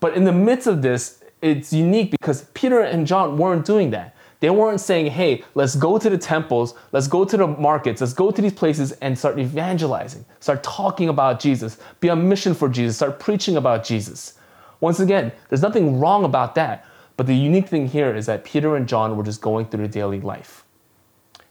But 0.00 0.14
in 0.14 0.24
the 0.24 0.32
midst 0.32 0.66
of 0.66 0.80
this, 0.80 1.22
it's 1.42 1.72
unique 1.72 2.10
because 2.10 2.46
Peter 2.54 2.80
and 2.80 3.06
John 3.06 3.36
weren't 3.36 3.66
doing 3.66 3.90
that. 3.90 4.13
They 4.40 4.50
weren't 4.50 4.80
saying, 4.80 5.06
hey, 5.06 5.44
let's 5.54 5.74
go 5.74 5.98
to 5.98 6.10
the 6.10 6.18
temples, 6.18 6.74
let's 6.92 7.08
go 7.08 7.24
to 7.24 7.36
the 7.36 7.46
markets, 7.46 8.00
let's 8.00 8.12
go 8.12 8.30
to 8.30 8.42
these 8.42 8.52
places 8.52 8.92
and 8.92 9.18
start 9.18 9.38
evangelizing, 9.38 10.24
start 10.40 10.62
talking 10.62 11.08
about 11.08 11.40
Jesus, 11.40 11.78
be 12.00 12.10
on 12.10 12.28
mission 12.28 12.54
for 12.54 12.68
Jesus, 12.68 12.96
start 12.96 13.18
preaching 13.18 13.56
about 13.56 13.84
Jesus. 13.84 14.34
Once 14.80 15.00
again, 15.00 15.32
there's 15.48 15.62
nothing 15.62 15.98
wrong 15.98 16.24
about 16.24 16.54
that. 16.56 16.84
But 17.16 17.26
the 17.26 17.34
unique 17.34 17.68
thing 17.68 17.88
here 17.88 18.14
is 18.14 18.26
that 18.26 18.44
Peter 18.44 18.76
and 18.76 18.88
John 18.88 19.16
were 19.16 19.22
just 19.22 19.40
going 19.40 19.66
through 19.66 19.78
their 19.78 19.88
daily 19.88 20.20
life. 20.20 20.64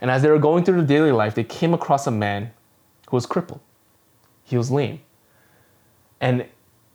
And 0.01 0.11
as 0.11 0.21
they 0.21 0.29
were 0.29 0.39
going 0.39 0.65
through 0.65 0.75
their 0.83 0.97
daily 0.97 1.13
life, 1.13 1.33
they 1.35 1.45
came 1.45 1.73
across 1.73 2.05
a 2.05 2.11
man 2.11 2.51
who 3.09 3.15
was 3.15 3.25
crippled. 3.25 3.61
He 4.43 4.57
was 4.57 4.69
lame. 4.69 4.99
And 6.19 6.45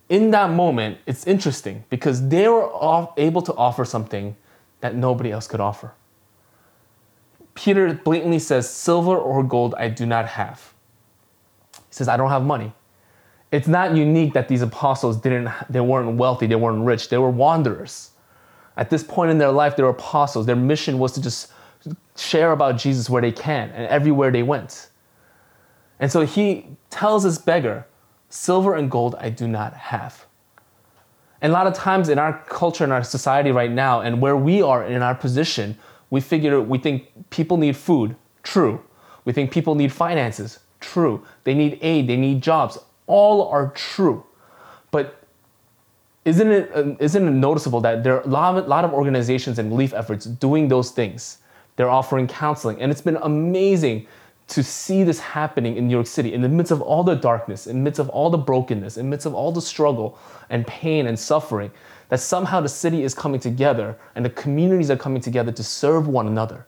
in 0.09 0.31
that 0.33 0.51
moment, 0.51 0.99
it's 1.07 1.27
interesting 1.27 1.85
because 1.89 2.29
they 2.29 2.49
were 2.49 2.69
able 3.17 3.43
to 3.43 3.55
offer 3.55 3.85
something 3.85 4.37
that 4.81 4.95
nobody 4.95 5.31
else 5.31 5.47
could 5.47 5.61
offer. 5.61 5.93
Peter 7.55 7.93
blatantly 7.93 8.39
says, 8.39 8.71
Silver 8.71 9.17
or 9.17 9.43
gold 9.43 9.75
I 9.77 9.89
do 9.89 10.07
not 10.07 10.27
have. 10.27 10.73
He 11.75 11.81
says, 11.91 12.09
I 12.09 12.17
don't 12.17 12.31
have 12.31 12.45
money. 12.45 12.73
It's 13.51 13.67
not 13.67 13.97
unique 13.97 14.35
that 14.35 14.47
these 14.47 14.63
apostles 14.63 15.17
didn't, 15.17 15.51
they 15.69 15.81
weren't 15.81 16.17
wealthy, 16.17 16.47
they 16.47 16.55
weren't 16.55 16.85
rich, 16.85 17.09
they 17.09 17.19
were 17.19 17.31
wanderers. 17.31 18.11
At 18.77 18.91
this 18.91 19.03
point 19.03 19.33
in 19.33 19.39
their 19.39 19.51
life, 19.51 19.75
they 19.75 19.83
were 19.83 19.89
apostles. 19.89 20.47
Their 20.47 20.55
mission 20.55 21.01
was 21.01 21.13
to 21.13 21.21
just 21.21 21.53
share 22.17 22.53
about 22.53 22.79
Jesus 22.79 23.11
where 23.11 23.21
they 23.21 23.33
can 23.33 23.71
and 23.71 23.89
everywhere 23.89 24.31
they 24.31 24.45
went. 24.45 24.91
And 25.99 26.13
so 26.13 26.25
he 26.25 26.67
tells 26.91 27.25
this 27.25 27.39
beggar, 27.39 27.87
Silver 28.29 28.77
and 28.77 28.89
gold 28.89 29.17
I 29.19 29.31
do 29.31 29.49
not 29.49 29.75
have. 29.75 30.27
And 31.41 31.51
a 31.51 31.53
lot 31.53 31.67
of 31.67 31.75
times 31.75 32.09
in 32.09 32.19
our 32.19 32.43
culture, 32.49 32.85
in 32.85 32.93
our 32.93 33.05
society 33.05 33.53
right 33.53 33.71
now, 33.71 34.01
and 34.01 34.21
where 34.21 34.37
we 34.37 34.61
are 34.61 34.85
in 34.85 35.03
our 35.03 35.15
position, 35.15 35.79
we 36.11 36.21
figure, 36.21 36.61
we 36.61 36.79
think 36.79 37.31
people 37.31 37.57
need 37.57 37.77
food. 37.77 38.17
True. 38.43 38.83
We 39.25 39.33
think 39.33 39.51
people 39.51 39.75
need 39.75 39.93
finances. 39.93 40.59
True. 40.81 41.25
They 41.45 41.55
need 41.55 41.79
aid. 41.83 42.09
They 42.09 42.17
need 42.17 42.43
jobs. 42.43 42.79
All 43.07 43.49
are 43.49 43.69
true. 43.69 44.25
But 44.91 45.23
isn't 46.25 46.51
it, 46.51 46.71
uh, 46.75 46.95
isn't 46.99 47.29
it 47.29 47.31
noticeable 47.31 47.81
that 47.83 48.03
there 48.03 48.17
are 48.17 48.23
a 48.23 48.27
lot, 48.27 48.57
of, 48.57 48.65
a 48.65 48.69
lot 48.69 48.85
of 48.85 48.93
organizations 48.93 49.59
and 49.59 49.71
relief 49.71 49.93
efforts 49.95 50.25
doing 50.25 50.69
those 50.69 50.91
things? 50.91 51.39
They're 51.77 51.91
offering 51.91 52.27
counseling. 52.27 52.81
And 52.81 52.91
it's 52.91 53.01
been 53.01 53.19
amazing 53.23 54.07
to 54.49 54.63
see 54.63 55.05
this 55.05 55.21
happening 55.21 55.77
in 55.77 55.87
New 55.87 55.95
York 55.95 56.07
City 56.07 56.33
in 56.33 56.41
the 56.41 56.49
midst 56.49 56.73
of 56.73 56.81
all 56.81 57.05
the 57.05 57.15
darkness, 57.15 57.67
in 57.67 57.77
the 57.77 57.83
midst 57.83 58.01
of 58.01 58.09
all 58.09 58.31
the 58.31 58.39
brokenness, 58.39 58.97
in 58.97 59.07
the 59.07 59.11
midst 59.11 59.27
of 59.27 59.35
all 59.35 59.53
the 59.53 59.61
struggle 59.61 60.19
and 60.49 60.67
pain 60.67 61.07
and 61.07 61.19
suffering, 61.19 61.71
that 62.09 62.19
somehow 62.19 62.61
the 62.61 62.69
city 62.69 63.03
is 63.03 63.15
coming 63.15 63.39
together 63.39 63.97
and 64.15 64.25
the 64.25 64.31
communities 64.31 64.91
are 64.91 64.97
coming 64.97 65.21
together 65.21 65.53
to 65.53 65.63
serve 65.63 66.09
one 66.09 66.27
another, 66.27 66.67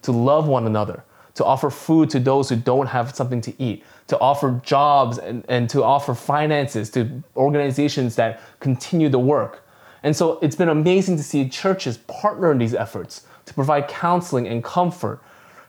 to 0.00 0.10
love 0.10 0.48
one 0.48 0.66
another, 0.66 1.04
to 1.34 1.44
offer 1.44 1.68
food 1.68 2.08
to 2.10 2.18
those 2.18 2.48
who 2.48 2.56
don't 2.56 2.86
have 2.86 3.14
something 3.14 3.42
to 3.42 3.62
eat, 3.62 3.84
to 4.06 4.18
offer 4.18 4.60
jobs 4.64 5.18
and, 5.18 5.44
and 5.50 5.68
to 5.68 5.84
offer 5.84 6.14
finances 6.14 6.88
to 6.90 7.22
organizations 7.36 8.16
that 8.16 8.40
continue 8.60 9.10
the 9.10 9.18
work. 9.18 9.68
And 10.02 10.16
so 10.16 10.38
it's 10.40 10.56
been 10.56 10.70
amazing 10.70 11.18
to 11.18 11.22
see 11.22 11.46
churches 11.48 11.98
partner 11.98 12.50
in 12.52 12.58
these 12.58 12.74
efforts 12.74 13.26
to 13.44 13.52
provide 13.52 13.86
counseling 13.86 14.48
and 14.48 14.64
comfort 14.64 15.20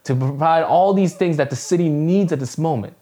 to 0.09 0.15
provide 0.15 0.63
all 0.63 0.91
these 0.91 1.13
things 1.13 1.37
that 1.37 1.51
the 1.51 1.55
city 1.55 1.87
needs 1.87 2.31
at 2.31 2.39
this 2.39 2.57
moment. 2.57 2.95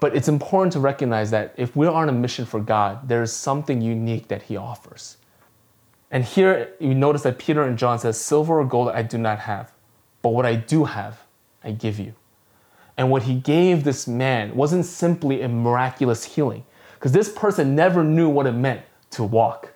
But 0.00 0.16
it's 0.16 0.26
important 0.26 0.72
to 0.72 0.80
recognize 0.80 1.30
that 1.30 1.54
if 1.56 1.76
we're 1.76 1.88
on 1.88 2.08
a 2.08 2.12
mission 2.12 2.44
for 2.44 2.58
God, 2.58 3.08
there 3.08 3.22
is 3.22 3.32
something 3.32 3.80
unique 3.80 4.26
that 4.26 4.42
He 4.42 4.56
offers. 4.56 5.18
And 6.10 6.24
here 6.24 6.72
you 6.80 6.96
notice 6.96 7.22
that 7.22 7.38
Peter 7.38 7.62
and 7.62 7.78
John 7.78 8.00
says, 8.00 8.20
Silver 8.20 8.58
or 8.58 8.64
gold 8.64 8.88
I 8.88 9.02
do 9.02 9.18
not 9.18 9.38
have, 9.38 9.72
but 10.20 10.30
what 10.30 10.44
I 10.44 10.56
do 10.56 10.82
have, 10.82 11.20
I 11.62 11.70
give 11.70 12.00
you. 12.00 12.12
And 12.96 13.08
what 13.08 13.22
he 13.22 13.36
gave 13.36 13.84
this 13.84 14.08
man 14.08 14.56
wasn't 14.56 14.84
simply 14.84 15.42
a 15.42 15.48
miraculous 15.48 16.24
healing, 16.24 16.64
because 16.94 17.12
this 17.12 17.30
person 17.30 17.76
never 17.76 18.02
knew 18.02 18.28
what 18.28 18.48
it 18.48 18.52
meant 18.52 18.80
to 19.12 19.22
walk. 19.22 19.72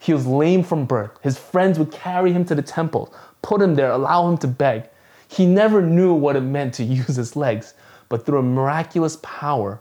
He 0.00 0.12
was 0.12 0.26
lame 0.26 0.64
from 0.64 0.86
birth. 0.86 1.12
His 1.22 1.38
friends 1.38 1.78
would 1.78 1.92
carry 1.92 2.32
him 2.32 2.44
to 2.46 2.56
the 2.56 2.62
temple, 2.62 3.14
put 3.42 3.62
him 3.62 3.76
there, 3.76 3.92
allow 3.92 4.28
him 4.28 4.36
to 4.38 4.48
beg. 4.48 4.89
He 5.30 5.46
never 5.46 5.80
knew 5.80 6.12
what 6.12 6.34
it 6.34 6.40
meant 6.40 6.74
to 6.74 6.84
use 7.00 7.16
his 7.16 7.36
legs, 7.36 7.74
but 8.08 8.26
through 8.26 8.40
a 8.40 8.42
miraculous 8.42 9.18
power, 9.22 9.80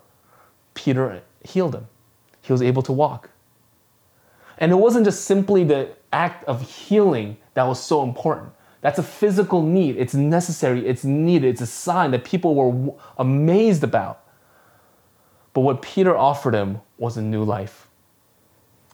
Peter 0.76 1.22
healed 1.44 1.76
him. 1.76 1.88
He 2.42 2.54
was 2.54 2.62
able 2.62 2.82
to 2.84 2.94
walk. 2.94 3.30
And 4.60 4.72
it 4.72 4.76
wasn't 4.76 5.06
just 5.06 5.26
simply 5.26 5.64
the 5.64 5.90
act 6.14 6.44
of 6.46 6.70
healing 6.70 7.38
that 7.54 7.64
was 7.64 7.82
so 7.82 8.04
important. 8.04 8.52
That's 8.82 9.00
a 9.00 9.04
physical 9.04 9.62
need. 9.62 9.98
It's 9.98 10.14
necessary, 10.14 10.86
it's 10.86 11.04
needed, 11.04 11.50
it's 11.50 11.62
a 11.62 11.68
sign 11.68 12.12
that 12.12 12.24
people 12.24 12.56
were 12.56 12.94
amazed 13.18 13.84
about. 13.84 14.24
But 15.54 15.62
what 15.62 15.82
Peter 15.82 16.16
offered 16.16 16.54
him 16.54 16.80
was 16.98 17.18
a 17.18 17.22
new 17.22 17.44
life. 17.44 17.88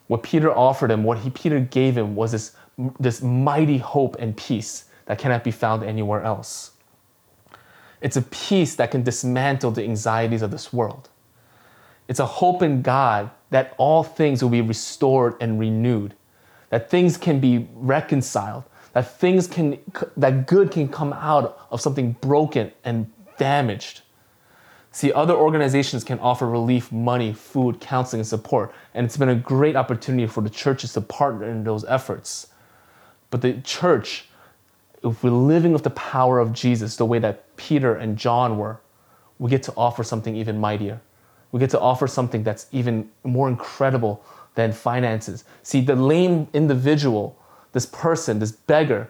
What 0.06 0.22
Peter 0.22 0.56
offered 0.56 0.90
him, 0.90 1.04
what 1.04 1.18
he, 1.18 1.30
Peter 1.30 1.60
gave 1.60 1.98
him, 1.98 2.16
was 2.16 2.32
this, 2.32 2.56
this 2.98 3.22
mighty 3.22 3.78
hope 3.78 4.16
and 4.18 4.36
peace 4.36 4.85
that 5.06 5.18
cannot 5.18 5.44
be 5.44 5.50
found 5.50 5.82
anywhere 5.82 6.22
else. 6.22 6.72
It's 8.00 8.16
a 8.16 8.22
peace 8.22 8.74
that 8.76 8.90
can 8.90 9.02
dismantle 9.02 9.70
the 9.70 9.82
anxieties 9.82 10.42
of 10.42 10.50
this 10.50 10.72
world. 10.72 11.08
It's 12.08 12.20
a 12.20 12.26
hope 12.26 12.62
in 12.62 12.82
God 12.82 13.30
that 13.50 13.74
all 13.78 14.04
things 14.04 14.42
will 14.42 14.50
be 14.50 14.60
restored 14.60 15.34
and 15.40 15.58
renewed, 15.58 16.14
that 16.70 16.90
things 16.90 17.16
can 17.16 17.40
be 17.40 17.68
reconciled, 17.74 18.64
that 18.92 19.18
things 19.18 19.46
can 19.46 19.78
that 20.16 20.46
good 20.46 20.70
can 20.70 20.88
come 20.88 21.12
out 21.12 21.58
of 21.70 21.80
something 21.80 22.12
broken 22.20 22.72
and 22.84 23.10
damaged. 23.38 24.02
See, 24.90 25.12
other 25.12 25.34
organizations 25.34 26.04
can 26.04 26.18
offer 26.20 26.48
relief, 26.48 26.90
money, 26.90 27.34
food, 27.34 27.80
counseling, 27.80 28.20
and 28.20 28.26
support, 28.26 28.72
and 28.94 29.04
it's 29.04 29.16
been 29.16 29.28
a 29.28 29.34
great 29.34 29.76
opportunity 29.76 30.26
for 30.26 30.40
the 30.40 30.48
churches 30.48 30.94
to 30.94 31.02
partner 31.02 31.48
in 31.48 31.64
those 31.64 31.84
efforts. 31.84 32.46
But 33.30 33.42
the 33.42 33.60
church 33.60 34.28
if 35.10 35.22
we're 35.22 35.30
living 35.30 35.72
with 35.72 35.84
the 35.84 35.90
power 35.90 36.38
of 36.38 36.52
Jesus 36.52 36.96
the 36.96 37.04
way 37.04 37.18
that 37.18 37.56
Peter 37.56 37.94
and 37.94 38.16
John 38.16 38.58
were, 38.58 38.80
we 39.38 39.50
get 39.50 39.62
to 39.64 39.72
offer 39.76 40.02
something 40.02 40.34
even 40.34 40.58
mightier. 40.58 41.00
We 41.52 41.60
get 41.60 41.70
to 41.70 41.80
offer 41.80 42.06
something 42.06 42.42
that's 42.42 42.66
even 42.72 43.10
more 43.22 43.48
incredible 43.48 44.24
than 44.54 44.72
finances. 44.72 45.44
See, 45.62 45.80
the 45.80 45.94
lame 45.94 46.48
individual, 46.52 47.38
this 47.72 47.86
person, 47.86 48.38
this 48.38 48.52
beggar, 48.52 49.08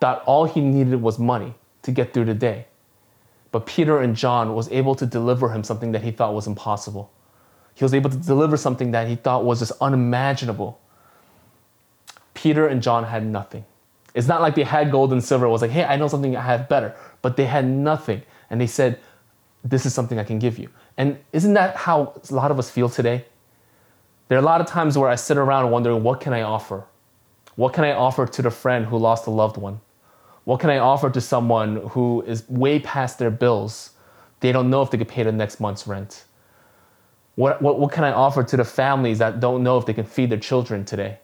thought 0.00 0.22
all 0.24 0.46
he 0.46 0.60
needed 0.60 1.00
was 1.00 1.18
money 1.18 1.54
to 1.82 1.92
get 1.92 2.12
through 2.12 2.24
the 2.24 2.34
day. 2.34 2.66
But 3.52 3.66
Peter 3.66 4.00
and 4.00 4.16
John 4.16 4.54
was 4.54 4.70
able 4.72 4.94
to 4.96 5.06
deliver 5.06 5.50
him 5.50 5.62
something 5.62 5.92
that 5.92 6.02
he 6.02 6.10
thought 6.10 6.34
was 6.34 6.46
impossible. 6.46 7.12
He 7.74 7.84
was 7.84 7.94
able 7.94 8.10
to 8.10 8.16
deliver 8.16 8.56
something 8.56 8.90
that 8.90 9.06
he 9.06 9.16
thought 9.16 9.44
was 9.44 9.60
just 9.60 9.72
unimaginable. 9.80 10.80
Peter 12.34 12.66
and 12.66 12.82
John 12.82 13.04
had 13.04 13.24
nothing. 13.24 13.64
It's 14.16 14.26
not 14.26 14.40
like 14.40 14.54
they 14.54 14.64
had 14.64 14.90
gold 14.90 15.12
and 15.12 15.22
silver. 15.22 15.44
It 15.44 15.50
was 15.50 15.60
like, 15.60 15.70
hey, 15.70 15.84
I 15.84 15.96
know 15.96 16.08
something 16.08 16.34
I 16.34 16.40
have 16.40 16.70
better. 16.70 16.96
But 17.20 17.36
they 17.36 17.44
had 17.44 17.66
nothing. 17.66 18.22
And 18.48 18.58
they 18.58 18.66
said, 18.66 18.98
this 19.62 19.84
is 19.84 19.92
something 19.92 20.18
I 20.18 20.24
can 20.24 20.38
give 20.38 20.58
you. 20.58 20.70
And 20.96 21.18
isn't 21.34 21.52
that 21.52 21.76
how 21.76 22.14
a 22.30 22.34
lot 22.34 22.50
of 22.50 22.58
us 22.58 22.70
feel 22.70 22.88
today? 22.88 23.26
There 24.28 24.38
are 24.38 24.40
a 24.40 24.44
lot 24.44 24.62
of 24.62 24.66
times 24.66 24.96
where 24.96 25.10
I 25.10 25.16
sit 25.16 25.36
around 25.36 25.70
wondering, 25.70 26.02
what 26.02 26.20
can 26.20 26.32
I 26.32 26.40
offer? 26.40 26.84
What 27.56 27.74
can 27.74 27.84
I 27.84 27.92
offer 27.92 28.26
to 28.26 28.42
the 28.42 28.50
friend 28.50 28.86
who 28.86 28.96
lost 28.96 29.26
a 29.26 29.30
loved 29.30 29.58
one? 29.58 29.80
What 30.44 30.60
can 30.60 30.70
I 30.70 30.78
offer 30.78 31.10
to 31.10 31.20
someone 31.20 31.76
who 31.88 32.22
is 32.22 32.48
way 32.48 32.78
past 32.78 33.18
their 33.18 33.30
bills? 33.30 33.90
They 34.40 34.50
don't 34.50 34.70
know 34.70 34.80
if 34.80 34.90
they 34.90 34.96
could 34.96 35.08
pay 35.08 35.24
the 35.24 35.32
next 35.32 35.60
month's 35.60 35.86
rent. 35.86 36.24
What, 37.34 37.60
what, 37.60 37.78
what 37.78 37.92
can 37.92 38.04
I 38.04 38.12
offer 38.12 38.42
to 38.42 38.56
the 38.56 38.64
families 38.64 39.18
that 39.18 39.40
don't 39.40 39.62
know 39.62 39.76
if 39.76 39.84
they 39.84 39.92
can 39.92 40.06
feed 40.06 40.30
their 40.30 40.38
children 40.38 40.86
today? 40.86 41.18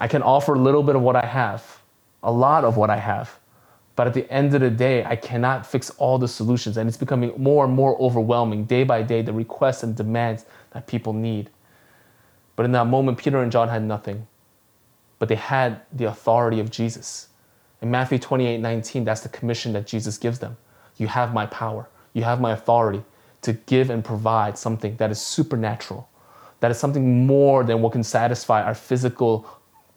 I 0.00 0.08
can 0.08 0.22
offer 0.22 0.54
a 0.54 0.60
little 0.60 0.84
bit 0.84 0.96
of 0.96 1.02
what 1.02 1.16
I 1.16 1.26
have, 1.26 1.82
a 2.24 2.32
lot 2.32 2.64
of 2.64 2.78
what 2.78 2.90
I 2.90 2.98
have. 2.98 3.38
But 3.96 4.08
at 4.08 4.14
the 4.14 4.30
end 4.32 4.54
of 4.54 4.62
the 4.62 4.70
day, 4.70 5.04
I 5.04 5.16
cannot 5.16 5.66
fix 5.66 5.90
all 5.98 6.18
the 6.18 6.28
solutions. 6.28 6.78
And 6.78 6.88
it's 6.88 6.98
becoming 6.98 7.34
more 7.38 7.66
and 7.66 7.74
more 7.74 8.00
overwhelming 8.00 8.64
day 8.66 8.84
by 8.84 9.02
day, 9.02 9.22
the 9.22 9.34
requests 9.34 9.84
and 9.84 9.96
demands 9.96 10.46
that 10.72 10.88
people 10.88 11.12
need. 11.14 11.50
But 12.56 12.66
in 12.66 12.72
that 12.72 12.86
moment, 12.86 13.18
Peter 13.18 13.42
and 13.42 13.52
John 13.52 13.68
had 13.68 13.84
nothing, 13.84 14.26
but 15.18 15.28
they 15.28 15.36
had 15.36 15.82
the 15.92 16.06
authority 16.06 16.60
of 16.60 16.70
Jesus. 16.70 17.28
In 17.82 17.90
Matthew 17.90 18.18
28 18.18 18.58
19, 18.60 19.04
that's 19.04 19.22
the 19.22 19.30
commission 19.30 19.72
that 19.74 19.86
Jesus 19.86 20.18
gives 20.18 20.40
them. 20.40 20.56
You 20.98 21.08
have 21.08 21.34
my 21.34 21.46
power. 21.46 21.88
you 22.14 22.24
have 22.24 22.40
my 22.40 22.52
authority 22.52 23.04
to 23.42 23.54
give 23.54 23.90
and 23.90 24.04
provide 24.04 24.58
something 24.58 24.96
that 24.98 25.10
is 25.10 25.20
supernatural, 25.20 26.08
that 26.60 26.70
is 26.70 26.78
something 26.78 27.26
more 27.26 27.64
than 27.64 27.82
what 27.82 27.92
can 27.92 28.04
satisfy 28.04 28.62
our 28.62 28.74
physical, 28.74 29.46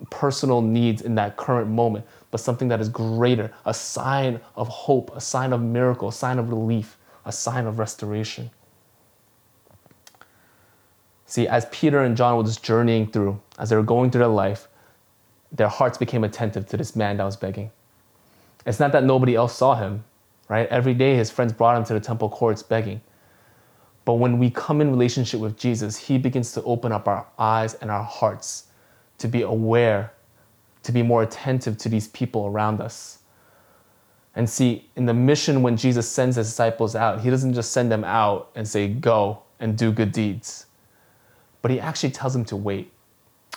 personal 0.09 0.61
needs 0.61 1.01
in 1.01 1.15
that 1.15 1.37
current 1.37 1.69
moment, 1.69 2.05
but 2.31 2.39
something 2.39 2.67
that 2.67 2.81
is 2.81 2.89
greater, 2.89 3.51
a 3.65 3.73
sign 3.73 4.39
of 4.55 4.67
hope, 4.67 5.15
a 5.15 5.21
sign 5.21 5.53
of 5.53 5.61
miracle, 5.61 6.09
a 6.09 6.13
sign 6.13 6.39
of 6.39 6.49
relief, 6.49 6.97
a 7.25 7.31
sign 7.31 7.65
of 7.65 7.79
restoration. 7.79 8.49
See, 11.25 11.47
as 11.47 11.65
Peter 11.71 12.03
and 12.03 12.15
John 12.15 12.37
were 12.37 12.43
just 12.43 12.63
journeying 12.63 13.07
through, 13.07 13.41
as 13.57 13.69
they 13.69 13.75
were 13.75 13.83
going 13.83 14.11
through 14.11 14.19
their 14.19 14.27
life, 14.27 14.67
their 15.51 15.67
hearts 15.67 15.97
became 15.97 16.23
attentive 16.23 16.67
to 16.67 16.77
this 16.77 16.95
man 16.95 17.17
that 17.17 17.23
was 17.23 17.37
begging. 17.37 17.71
It's 18.65 18.79
not 18.79 18.91
that 18.91 19.03
nobody 19.03 19.35
else 19.35 19.55
saw 19.55 19.75
him, 19.75 20.03
right? 20.47 20.67
Every 20.69 20.93
day 20.93 21.15
his 21.15 21.29
friends 21.31 21.53
brought 21.53 21.77
him 21.77 21.83
to 21.85 21.93
the 21.93 21.99
temple 21.99 22.29
courts 22.29 22.63
begging. 22.63 23.01
But 24.05 24.15
when 24.15 24.37
we 24.37 24.49
come 24.49 24.81
in 24.81 24.91
relationship 24.91 25.39
with 25.39 25.57
Jesus, 25.57 25.97
he 25.97 26.17
begins 26.17 26.51
to 26.53 26.63
open 26.63 26.91
up 26.91 27.07
our 27.07 27.25
eyes 27.39 27.75
and 27.75 27.89
our 27.89 28.03
hearts 28.03 28.65
to 29.23 29.29
be 29.29 29.41
aware, 29.41 30.11
to 30.83 30.91
be 30.91 31.01
more 31.01 31.23
attentive 31.23 31.77
to 31.77 31.87
these 31.87 32.09
people 32.09 32.45
around 32.45 32.81
us. 32.81 33.19
And 34.35 34.49
see, 34.49 34.89
in 34.97 35.05
the 35.05 35.13
mission, 35.13 35.61
when 35.61 35.77
Jesus 35.77 36.09
sends 36.09 36.35
his 36.35 36.47
disciples 36.47 36.93
out, 36.93 37.21
he 37.21 37.29
doesn't 37.29 37.53
just 37.53 37.71
send 37.71 37.89
them 37.89 38.03
out 38.03 38.49
and 38.53 38.67
say, 38.67 38.89
go 38.89 39.43
and 39.61 39.77
do 39.77 39.93
good 39.93 40.11
deeds, 40.11 40.65
but 41.61 41.71
he 41.71 41.79
actually 41.79 42.11
tells 42.11 42.33
them 42.33 42.43
to 42.43 42.57
wait. 42.57 42.91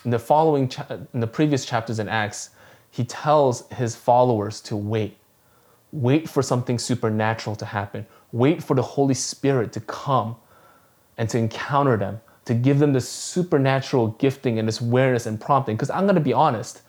In 0.05 0.13
the 0.13 0.21
following, 0.21 0.69
cha- 0.69 0.87
in 1.13 1.19
the 1.19 1.27
previous 1.27 1.65
chapters 1.65 1.99
in 1.99 2.09
Acts, 2.09 2.51
he 2.93 3.03
tells 3.03 3.69
his 3.71 3.97
followers 3.97 4.61
to 4.61 4.77
wait. 4.77 5.17
Wait 5.91 6.29
for 6.29 6.43
something 6.43 6.79
supernatural 6.79 7.57
to 7.57 7.65
happen. 7.65 8.07
Wait 8.31 8.63
for 8.63 8.77
the 8.77 8.83
Holy 8.83 9.15
Spirit 9.15 9.73
to 9.73 9.81
come 9.81 10.37
and 11.19 11.29
to 11.31 11.39
encounter 11.39 11.97
them, 11.97 12.21
to 12.47 12.55
give 12.55 12.79
them 12.79 12.93
this 12.93 13.09
supernatural 13.09 14.09
gifting 14.19 14.59
and 14.59 14.67
this 14.67 14.81
awareness 14.81 15.27
and 15.27 15.41
prompting. 15.41 15.77
Because 15.77 15.91
I'm 15.91 16.05
going 16.05 16.15
to 16.15 16.21
be 16.21 16.33
honest, 16.33 16.83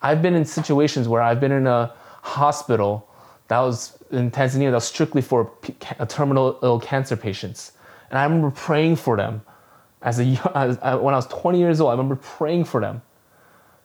I've 0.00 0.22
been 0.22 0.34
in 0.34 0.44
situations 0.44 1.08
where 1.08 1.20
I've 1.20 1.40
been 1.40 1.52
in 1.52 1.66
a 1.66 1.92
hospital 2.22 3.08
that 3.48 3.58
was 3.58 3.98
in 4.12 4.30
Tanzania 4.30 4.70
that 4.70 4.74
was 4.74 4.84
strictly 4.84 5.20
for 5.20 5.50
a 5.98 6.06
terminal 6.06 6.58
ill 6.62 6.80
cancer 6.80 7.16
patients. 7.16 7.72
And 8.10 8.18
I 8.18 8.24
remember 8.24 8.50
praying 8.50 8.96
for 8.96 9.16
them 9.16 9.42
as 10.02 10.20
a, 10.20 10.52
as, 10.54 10.78
uh, 10.80 10.98
when 10.98 11.14
I 11.14 11.18
was 11.18 11.26
20 11.26 11.58
years 11.58 11.80
old, 11.80 11.90
I 11.90 11.92
remember 11.92 12.16
praying 12.16 12.64
for 12.64 12.80
them 12.80 13.02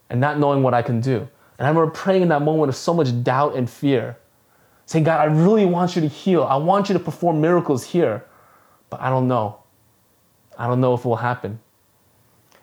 and 0.09 0.21
not 0.21 0.39
knowing 0.39 0.63
what 0.63 0.73
I 0.73 0.81
can 0.83 1.01
do. 1.01 1.27
And 1.57 1.65
I 1.65 1.69
remember 1.69 1.91
praying 1.91 2.21
in 2.21 2.27
that 2.29 2.43
moment 2.43 2.69
of 2.69 2.75
so 2.75 2.93
much 2.93 3.23
doubt 3.23 3.55
and 3.55 3.67
fear, 3.67 4.17
saying, 4.85 5.03
God, 5.03 5.19
I 5.19 5.25
really 5.25 5.65
want 5.65 5.95
you 5.95 6.01
to 6.03 6.07
heal. 6.07 6.43
I 6.43 6.57
want 6.57 6.89
you 6.89 6.93
to 6.93 6.99
perform 6.99 7.41
miracles 7.41 7.83
here, 7.83 8.23
but 8.91 9.01
I 9.01 9.09
don't 9.09 9.27
know. 9.27 9.57
I 10.57 10.67
don't 10.67 10.81
know 10.81 10.93
if 10.93 11.01
it 11.01 11.05
will 11.05 11.15
happen. 11.15 11.59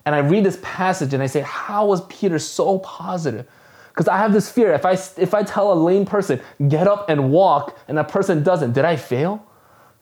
And 0.05 0.15
I 0.15 0.19
read 0.19 0.45
this 0.45 0.59
passage 0.63 1.15
and 1.15 1.23
I 1.23 1.27
say, 1.27 1.41
How 1.41 1.87
was 1.87 2.05
Peter 2.07 2.39
so 2.39 2.79
positive? 2.81 3.47
Because 3.89 4.09
I 4.09 4.19
have 4.19 4.33
this 4.33 4.51
fear. 4.51 4.73
If 4.73 4.85
I, 4.85 4.93
if 4.93 5.35
I 5.35 5.45
tell 5.45 5.73
a 5.73 5.75
lame 5.75 6.05
person, 6.05 6.41
get 6.69 6.89
up 6.89 7.09
and 7.09 7.31
walk, 7.31 7.79
and 7.87 7.97
that 7.97 8.09
person 8.09 8.43
doesn't, 8.43 8.73
did 8.73 8.85
I 8.85 8.97
fail? 8.97 9.47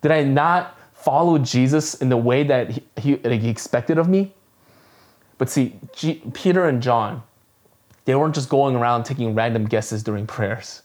Did 0.00 0.10
I 0.10 0.24
not 0.24 0.78
follow 0.94 1.36
Jesus 1.36 1.94
in 1.96 2.08
the 2.08 2.16
way 2.16 2.42
that 2.42 2.70
he, 2.70 2.82
he, 2.96 3.16
he 3.16 3.48
expected 3.50 3.98
of 3.98 4.08
me? 4.08 4.34
But 5.36 5.50
see, 5.50 5.78
G, 5.94 6.22
Peter 6.32 6.66
and 6.66 6.82
John, 6.82 7.22
they 8.06 8.14
weren't 8.14 8.34
just 8.34 8.48
going 8.48 8.76
around 8.76 9.04
taking 9.04 9.34
random 9.34 9.66
guesses 9.66 10.02
during 10.02 10.26
prayers. 10.26 10.82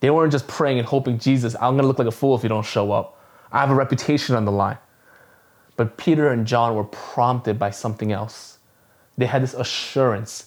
They 0.00 0.10
weren't 0.10 0.32
just 0.32 0.48
praying 0.48 0.78
and 0.78 0.86
hoping, 0.86 1.18
Jesus, 1.18 1.54
I'm 1.56 1.74
going 1.74 1.82
to 1.82 1.86
look 1.86 1.98
like 1.98 2.08
a 2.08 2.12
fool 2.12 2.34
if 2.36 2.42
you 2.42 2.48
don't 2.48 2.64
show 2.64 2.90
up. 2.90 3.20
I 3.52 3.60
have 3.60 3.70
a 3.70 3.74
reputation 3.74 4.34
on 4.34 4.44
the 4.44 4.52
line. 4.52 4.78
But 5.76 5.96
Peter 5.96 6.30
and 6.30 6.46
John 6.46 6.74
were 6.74 6.84
prompted 6.84 7.58
by 7.58 7.70
something 7.70 8.12
else. 8.12 8.58
They 9.18 9.26
had 9.26 9.42
this 9.42 9.54
assurance. 9.54 10.46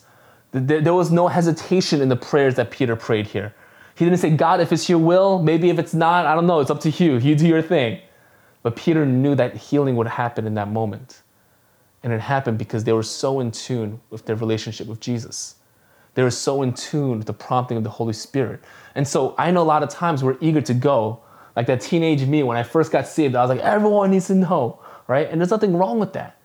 There 0.51 0.93
was 0.93 1.11
no 1.11 1.27
hesitation 1.27 2.01
in 2.01 2.09
the 2.09 2.15
prayers 2.15 2.55
that 2.55 2.71
Peter 2.71 2.95
prayed 2.95 3.27
here. 3.27 3.53
He 3.95 4.05
didn't 4.05 4.19
say, 4.19 4.31
God, 4.31 4.61
if 4.61 4.71
it's 4.71 4.87
your 4.89 4.99
will, 4.99 5.39
maybe 5.39 5.69
if 5.69 5.77
it's 5.77 5.93
not, 5.93 6.25
I 6.25 6.33
don't 6.33 6.47
know, 6.47 6.59
it's 6.59 6.71
up 6.71 6.79
to 6.81 6.89
you. 6.89 7.17
You 7.17 7.35
do 7.35 7.47
your 7.47 7.61
thing. 7.61 7.99
But 8.63 8.75
Peter 8.75 9.05
knew 9.05 9.35
that 9.35 9.55
healing 9.55 9.95
would 9.97 10.07
happen 10.07 10.47
in 10.47 10.55
that 10.55 10.69
moment. 10.69 11.21
And 12.01 12.13
it 12.13 12.21
happened 12.21 12.57
because 12.57 12.85
they 12.85 12.93
were 12.93 13.03
so 13.03 13.39
in 13.39 13.51
tune 13.51 13.99
with 14.09 14.25
their 14.25 14.35
relationship 14.35 14.87
with 14.87 14.99
Jesus. 14.99 15.55
They 16.13 16.23
were 16.23 16.31
so 16.31 16.61
in 16.61 16.73
tune 16.73 17.17
with 17.17 17.27
the 17.27 17.33
prompting 17.33 17.77
of 17.77 17.83
the 17.83 17.89
Holy 17.89 18.13
Spirit. 18.13 18.61
And 18.95 19.07
so 19.07 19.35
I 19.37 19.51
know 19.51 19.61
a 19.61 19.63
lot 19.63 19.83
of 19.83 19.89
times 19.89 20.23
we're 20.23 20.37
eager 20.41 20.61
to 20.61 20.73
go. 20.73 21.19
Like 21.55 21.67
that 21.67 21.81
teenage 21.81 22.25
me, 22.25 22.41
when 22.43 22.57
I 22.57 22.63
first 22.63 22.91
got 22.91 23.05
saved, 23.05 23.35
I 23.35 23.41
was 23.41 23.49
like, 23.49 23.59
everyone 23.59 24.11
needs 24.11 24.27
to 24.27 24.35
know, 24.35 24.79
right? 25.09 25.29
And 25.29 25.41
there's 25.41 25.49
nothing 25.49 25.75
wrong 25.75 25.99
with 25.99 26.13
that. 26.13 26.37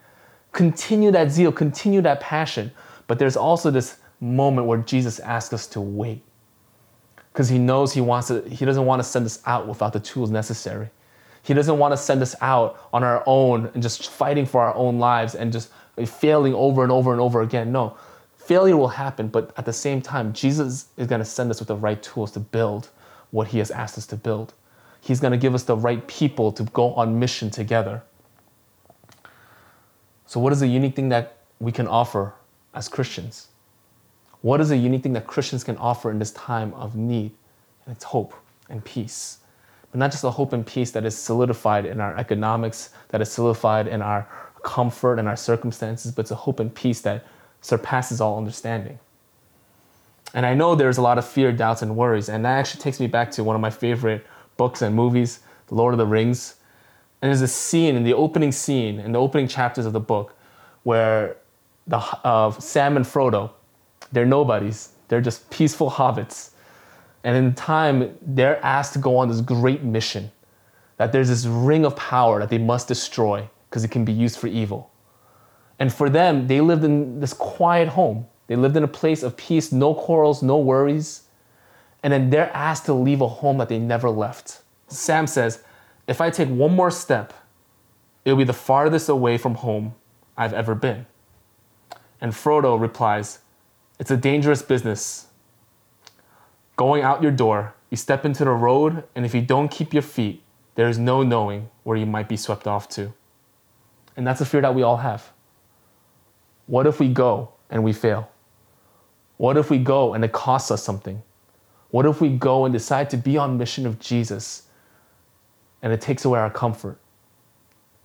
Continue 0.52 1.12
that 1.12 1.30
zeal, 1.30 1.52
continue 1.52 2.00
that 2.00 2.20
passion. 2.20 2.72
But 3.06 3.18
there's 3.18 3.36
also 3.36 3.70
this 3.70 3.98
moment 4.20 4.66
where 4.66 4.78
Jesus 4.78 5.20
asks 5.20 5.52
us 5.52 5.66
to 5.68 5.80
wait. 5.80 6.22
Because 7.32 7.48
he 7.48 7.58
knows 7.58 7.92
he 7.92 8.00
wants 8.00 8.28
to, 8.28 8.40
he 8.48 8.64
doesn't 8.64 8.86
want 8.86 9.00
to 9.00 9.04
send 9.04 9.26
us 9.26 9.42
out 9.44 9.68
without 9.68 9.92
the 9.92 10.00
tools 10.00 10.30
necessary. 10.30 10.88
He 11.42 11.52
doesn't 11.52 11.78
want 11.78 11.92
to 11.92 11.96
send 11.98 12.22
us 12.22 12.34
out 12.40 12.88
on 12.92 13.04
our 13.04 13.22
own 13.26 13.70
and 13.74 13.82
just 13.82 14.10
fighting 14.10 14.46
for 14.46 14.62
our 14.62 14.74
own 14.74 14.98
lives 14.98 15.34
and 15.34 15.52
just 15.52 15.70
failing 16.06 16.54
over 16.54 16.82
and 16.82 16.90
over 16.90 17.12
and 17.12 17.20
over 17.20 17.42
again. 17.42 17.70
No, 17.70 17.98
failure 18.38 18.78
will 18.78 18.88
happen, 18.88 19.28
but 19.28 19.52
at 19.58 19.66
the 19.66 19.72
same 19.72 20.00
time, 20.00 20.32
Jesus 20.32 20.86
is 20.96 21.06
going 21.06 21.18
to 21.18 21.24
send 21.24 21.50
us 21.50 21.58
with 21.58 21.68
the 21.68 21.76
right 21.76 22.02
tools 22.02 22.30
to 22.32 22.40
build 22.40 22.88
what 23.30 23.48
He 23.48 23.58
has 23.58 23.70
asked 23.70 23.98
us 23.98 24.06
to 24.06 24.16
build. 24.16 24.54
He's 25.02 25.20
going 25.20 25.32
to 25.32 25.36
give 25.36 25.54
us 25.54 25.64
the 25.64 25.76
right 25.76 26.06
people 26.08 26.50
to 26.52 26.62
go 26.62 26.94
on 26.94 27.18
mission 27.18 27.50
together. 27.50 28.02
So, 30.26 30.40
what 30.40 30.52
is 30.52 30.60
the 30.60 30.66
unique 30.66 30.96
thing 30.96 31.08
that 31.10 31.38
we 31.60 31.72
can 31.72 31.86
offer 31.86 32.34
as 32.74 32.88
Christians? 32.88 33.48
What 34.42 34.60
is 34.60 34.68
the 34.68 34.76
unique 34.76 35.02
thing 35.02 35.14
that 35.14 35.26
Christians 35.26 35.64
can 35.64 35.76
offer 35.78 36.10
in 36.10 36.18
this 36.18 36.32
time 36.32 36.74
of 36.74 36.96
need? 36.96 37.32
And 37.86 37.94
it's 37.94 38.04
hope 38.04 38.34
and 38.68 38.84
peace 38.84 39.38
but 39.94 40.00
not 40.00 40.10
just 40.10 40.24
a 40.24 40.30
hope 40.30 40.52
and 40.52 40.66
peace 40.66 40.90
that 40.90 41.04
is 41.04 41.16
solidified 41.16 41.86
in 41.86 42.00
our 42.00 42.16
economics, 42.16 42.90
that 43.10 43.20
is 43.20 43.30
solidified 43.30 43.86
in 43.86 44.02
our 44.02 44.26
comfort 44.64 45.20
and 45.20 45.28
our 45.28 45.36
circumstances, 45.36 46.10
but 46.10 46.22
it's 46.22 46.32
a 46.32 46.34
hope 46.34 46.58
and 46.58 46.74
peace 46.74 47.00
that 47.02 47.24
surpasses 47.60 48.20
all 48.20 48.36
understanding. 48.36 48.98
And 50.34 50.44
I 50.44 50.52
know 50.52 50.74
there's 50.74 50.98
a 50.98 51.00
lot 51.00 51.16
of 51.16 51.24
fear, 51.24 51.52
doubts, 51.52 51.80
and 51.80 51.94
worries, 51.94 52.28
and 52.28 52.44
that 52.44 52.58
actually 52.58 52.80
takes 52.80 52.98
me 52.98 53.06
back 53.06 53.30
to 53.30 53.44
one 53.44 53.54
of 53.54 53.62
my 53.62 53.70
favorite 53.70 54.26
books 54.56 54.82
and 54.82 54.96
movies, 54.96 55.38
The 55.68 55.76
Lord 55.76 55.94
of 55.94 55.98
the 55.98 56.06
Rings. 56.06 56.56
And 57.24 57.30
there's 57.30 57.40
a 57.40 57.48
scene 57.48 57.96
in 57.96 58.04
the 58.04 58.12
opening 58.12 58.52
scene, 58.52 59.00
in 59.00 59.12
the 59.12 59.18
opening 59.18 59.48
chapters 59.48 59.86
of 59.86 59.94
the 59.94 60.00
book, 60.00 60.36
where 60.82 61.38
the 61.86 61.96
uh, 61.96 62.50
Sam 62.52 62.98
and 62.98 63.06
Frodo, 63.06 63.50
they're 64.12 64.26
nobodies. 64.26 64.90
They're 65.08 65.22
just 65.22 65.48
peaceful 65.50 65.90
hobbits 65.90 66.50
and 67.24 67.34
in 67.34 67.54
time, 67.54 68.16
they're 68.20 68.62
asked 68.64 68.92
to 68.92 68.98
go 68.98 69.16
on 69.16 69.28
this 69.28 69.40
great 69.40 69.82
mission 69.82 70.30
that 70.98 71.10
there's 71.10 71.30
this 71.30 71.46
ring 71.46 71.86
of 71.86 71.96
power 71.96 72.38
that 72.38 72.50
they 72.50 72.58
must 72.58 72.86
destroy 72.86 73.48
because 73.68 73.82
it 73.82 73.90
can 73.90 74.04
be 74.04 74.12
used 74.12 74.38
for 74.38 74.46
evil. 74.46 74.92
And 75.78 75.92
for 75.92 76.08
them, 76.08 76.46
they 76.46 76.60
lived 76.60 76.84
in 76.84 77.18
this 77.18 77.32
quiet 77.32 77.88
home. 77.88 78.26
They 78.46 78.56
lived 78.56 78.76
in 78.76 78.84
a 78.84 78.88
place 78.88 79.22
of 79.22 79.36
peace, 79.36 79.72
no 79.72 79.94
quarrels, 79.94 80.42
no 80.42 80.58
worries. 80.58 81.22
And 82.02 82.12
then 82.12 82.28
they're 82.28 82.54
asked 82.54 82.84
to 82.86 82.92
leave 82.92 83.22
a 83.22 83.26
home 83.26 83.56
that 83.58 83.70
they 83.70 83.78
never 83.78 84.10
left. 84.10 84.60
Sam 84.88 85.26
says, 85.26 85.64
If 86.06 86.20
I 86.20 86.30
take 86.30 86.48
one 86.48 86.72
more 86.72 86.90
step, 86.90 87.32
it'll 88.24 88.38
be 88.38 88.44
the 88.44 88.52
farthest 88.52 89.08
away 89.08 89.38
from 89.38 89.56
home 89.56 89.94
I've 90.36 90.52
ever 90.52 90.74
been. 90.74 91.06
And 92.20 92.32
Frodo 92.32 92.80
replies, 92.80 93.40
It's 93.98 94.10
a 94.10 94.16
dangerous 94.16 94.62
business, 94.62 95.28
Going 96.76 97.02
out 97.02 97.22
your 97.22 97.30
door, 97.30 97.74
you 97.90 97.96
step 97.96 98.24
into 98.24 98.44
the 98.44 98.50
road, 98.50 99.04
and 99.14 99.24
if 99.24 99.34
you 99.34 99.40
don't 99.40 99.70
keep 99.70 99.92
your 99.92 100.02
feet, 100.02 100.42
there 100.74 100.88
is 100.88 100.98
no 100.98 101.22
knowing 101.22 101.70
where 101.84 101.96
you 101.96 102.06
might 102.06 102.28
be 102.28 102.36
swept 102.36 102.66
off 102.66 102.88
to. 102.90 103.12
And 104.16 104.26
that's 104.26 104.40
a 104.40 104.44
fear 104.44 104.60
that 104.60 104.74
we 104.74 104.82
all 104.82 104.96
have. 104.96 105.30
What 106.66 106.86
if 106.86 106.98
we 106.98 107.08
go 107.08 107.50
and 107.70 107.84
we 107.84 107.92
fail? 107.92 108.28
What 109.36 109.56
if 109.56 109.70
we 109.70 109.78
go 109.78 110.14
and 110.14 110.24
it 110.24 110.32
costs 110.32 110.72
us 110.72 110.82
something? 110.82 111.22
What 111.90 112.06
if 112.06 112.20
we 112.20 112.30
go 112.30 112.64
and 112.64 112.72
decide 112.72 113.08
to 113.10 113.16
be 113.16 113.36
on 113.36 113.56
mission 113.56 113.86
of 113.86 114.00
Jesus 114.00 114.62
and 115.84 115.92
it 115.92 116.00
takes 116.00 116.24
away 116.24 116.40
our 116.40 116.50
comfort? 116.50 116.98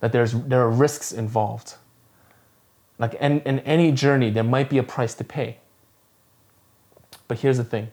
That 0.01 0.11
there's, 0.11 0.33
there 0.33 0.61
are 0.61 0.69
risks 0.69 1.11
involved. 1.11 1.75
Like 2.99 3.15
in, 3.15 3.39
in 3.41 3.59
any 3.59 3.91
journey, 3.91 4.29
there 4.29 4.43
might 4.43 4.69
be 4.69 4.77
a 4.77 4.83
price 4.83 5.15
to 5.15 5.23
pay. 5.23 5.57
But 7.27 7.39
here's 7.39 7.57
the 7.57 7.63
thing 7.63 7.89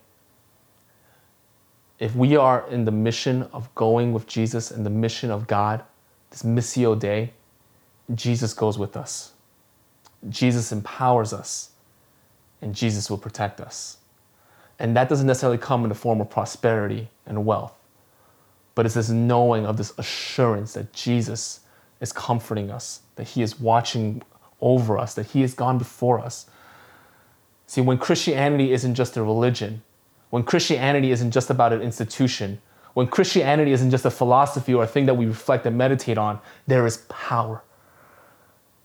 if 1.99 2.15
we 2.15 2.37
are 2.37 2.69
in 2.69 2.85
the 2.85 2.91
mission 2.91 3.45
of 3.53 3.75
going 3.75 4.13
with 4.13 4.27
Jesus 4.27 4.71
and 4.71 4.85
the 4.85 4.91
mission 4.91 5.31
of 5.31 5.47
God, 5.47 5.83
this 6.31 6.43
Missio 6.43 6.99
Dei, 6.99 7.33
Jesus 8.15 8.53
goes 8.53 8.79
with 8.79 8.97
us. 8.97 9.33
Jesus 10.29 10.73
empowers 10.73 11.33
us, 11.33 11.71
and 12.61 12.75
Jesus 12.75 13.09
will 13.09 13.19
protect 13.19 13.61
us. 13.61 13.99
And 14.79 14.97
that 14.97 15.09
doesn't 15.09 15.27
necessarily 15.27 15.59
come 15.59 15.85
in 15.85 15.89
the 15.89 15.95
form 15.95 16.21
of 16.21 16.29
prosperity 16.29 17.09
and 17.25 17.47
wealth, 17.47 17.76
but 18.77 18.85
it's 18.87 18.95
this 18.95 19.09
knowing 19.09 19.67
of 19.67 19.79
this 19.79 19.93
assurance 19.99 20.75
that 20.75 20.93
Jesus 20.93 21.61
is 22.01 22.13
comforting 22.13 22.71
us, 22.71 23.01
that 23.17 23.25
He 23.25 23.43
is 23.43 23.59
watching 23.59 24.23
over 24.61 24.99
us, 24.99 25.15
that 25.15 25.27
He 25.27 25.41
has 25.41 25.55
gone 25.55 25.79
before 25.79 26.21
us. 26.21 26.47
See, 27.67 27.81
when 27.81 27.99
Christianity 27.99 28.73
isn't 28.73 28.95
just 28.95 29.17
a 29.17 29.23
religion, 29.23 29.83
when 30.31 30.43
Christianity 30.43 31.11
isn't 31.11 31.31
just 31.31 31.49
about 31.49 31.73
an 31.73 31.81
institution, 31.81 32.61
when 32.93 33.07
Christianity 33.07 33.73
isn't 33.73 33.91
just 33.91 34.05
a 34.05 34.11
philosophy 34.11 34.75
or 34.75 34.85
a 34.85 34.87
thing 34.87 35.07
that 35.07 35.15
we 35.15 35.27
reflect 35.27 35.65
and 35.67 35.77
meditate 35.77 36.19
on, 36.19 36.39
there 36.67 36.87
is 36.87 36.99
power. 37.09 37.63